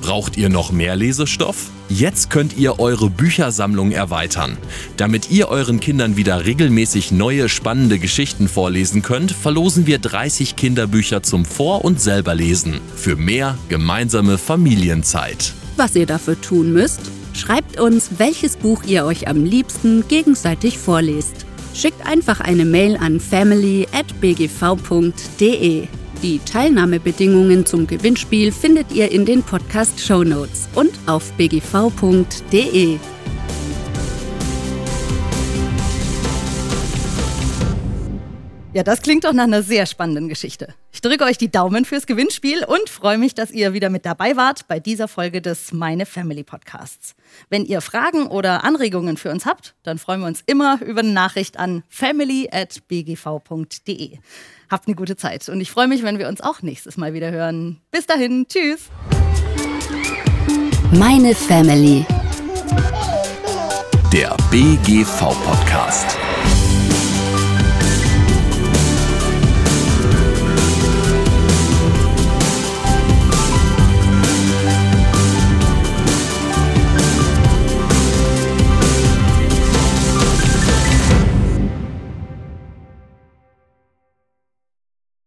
Braucht 0.00 0.36
ihr 0.36 0.48
noch 0.48 0.70
mehr 0.70 0.94
Lesestoff? 0.94 1.72
Jetzt 1.88 2.28
könnt 2.28 2.58
ihr 2.58 2.80
eure 2.80 3.08
Büchersammlung 3.08 3.92
erweitern. 3.92 4.58
Damit 4.98 5.30
ihr 5.30 5.48
euren 5.48 5.80
Kindern 5.80 6.18
wieder 6.18 6.44
regelmäßig 6.44 7.12
neue 7.12 7.48
spannende 7.48 7.98
Geschichten 7.98 8.46
vorlesen 8.46 9.00
könnt, 9.00 9.32
verlosen 9.32 9.86
wir 9.86 9.98
30 9.98 10.54
Kinderbücher 10.54 11.22
zum 11.22 11.46
Vor- 11.46 11.86
und 11.86 11.98
Selberlesen 11.98 12.78
für 12.94 13.16
mehr 13.16 13.56
gemeinsame 13.70 14.36
Familienzeit. 14.36 15.54
Was 15.76 15.96
ihr 15.96 16.04
dafür 16.04 16.38
tun 16.38 16.74
müsst? 16.74 17.00
Schreibt 17.32 17.80
uns, 17.80 18.10
welches 18.18 18.56
Buch 18.56 18.82
ihr 18.84 19.06
euch 19.06 19.28
am 19.28 19.44
liebsten 19.44 20.06
gegenseitig 20.08 20.76
vorlest. 20.76 21.46
Schickt 21.72 22.06
einfach 22.06 22.40
eine 22.40 22.66
Mail 22.66 22.96
an 22.96 23.18
family@bgv.de. 23.18 25.88
Die 26.22 26.38
Teilnahmebedingungen 26.40 27.64
zum 27.64 27.86
Gewinnspiel 27.86 28.50
findet 28.50 28.90
ihr 28.90 29.12
in 29.12 29.24
den 29.24 29.44
Podcast 29.44 30.00
Show 30.00 30.24
Notes 30.24 30.68
und 30.74 30.90
auf 31.06 31.30
bgv.de. 31.34 32.98
Ja, 38.74 38.82
das 38.82 39.00
klingt 39.00 39.24
doch 39.24 39.32
nach 39.32 39.44
einer 39.44 39.62
sehr 39.62 39.86
spannenden 39.86 40.28
Geschichte. 40.28 40.74
Ich 40.90 41.00
drücke 41.00 41.22
euch 41.22 41.38
die 41.38 41.52
Daumen 41.52 41.84
fürs 41.84 42.06
Gewinnspiel 42.06 42.64
und 42.64 42.90
freue 42.90 43.18
mich, 43.18 43.34
dass 43.34 43.52
ihr 43.52 43.72
wieder 43.72 43.88
mit 43.88 44.04
dabei 44.04 44.36
wart 44.36 44.66
bei 44.66 44.80
dieser 44.80 45.06
Folge 45.06 45.40
des 45.40 45.72
Meine 45.72 46.04
Family 46.04 46.42
Podcasts. 46.42 47.14
Wenn 47.48 47.64
ihr 47.64 47.80
Fragen 47.80 48.26
oder 48.26 48.64
Anregungen 48.64 49.16
für 49.16 49.30
uns 49.30 49.46
habt, 49.46 49.76
dann 49.84 49.98
freuen 49.98 50.20
wir 50.20 50.26
uns 50.26 50.42
immer 50.46 50.82
über 50.82 50.98
eine 51.00 51.12
Nachricht 51.12 51.60
an 51.60 51.84
family@bgv.de. 51.88 54.18
Habt 54.70 54.86
eine 54.86 54.96
gute 54.96 55.16
Zeit 55.16 55.48
und 55.48 55.60
ich 55.60 55.70
freue 55.70 55.88
mich, 55.88 56.02
wenn 56.02 56.18
wir 56.18 56.28
uns 56.28 56.40
auch 56.40 56.60
nächstes 56.62 56.96
Mal 56.96 57.14
wieder 57.14 57.30
hören. 57.30 57.80
Bis 57.90 58.06
dahin, 58.06 58.46
tschüss. 58.48 58.90
Meine 60.92 61.34
Family. 61.34 62.04
Der 64.12 64.36
BGV-Podcast. 64.50 66.27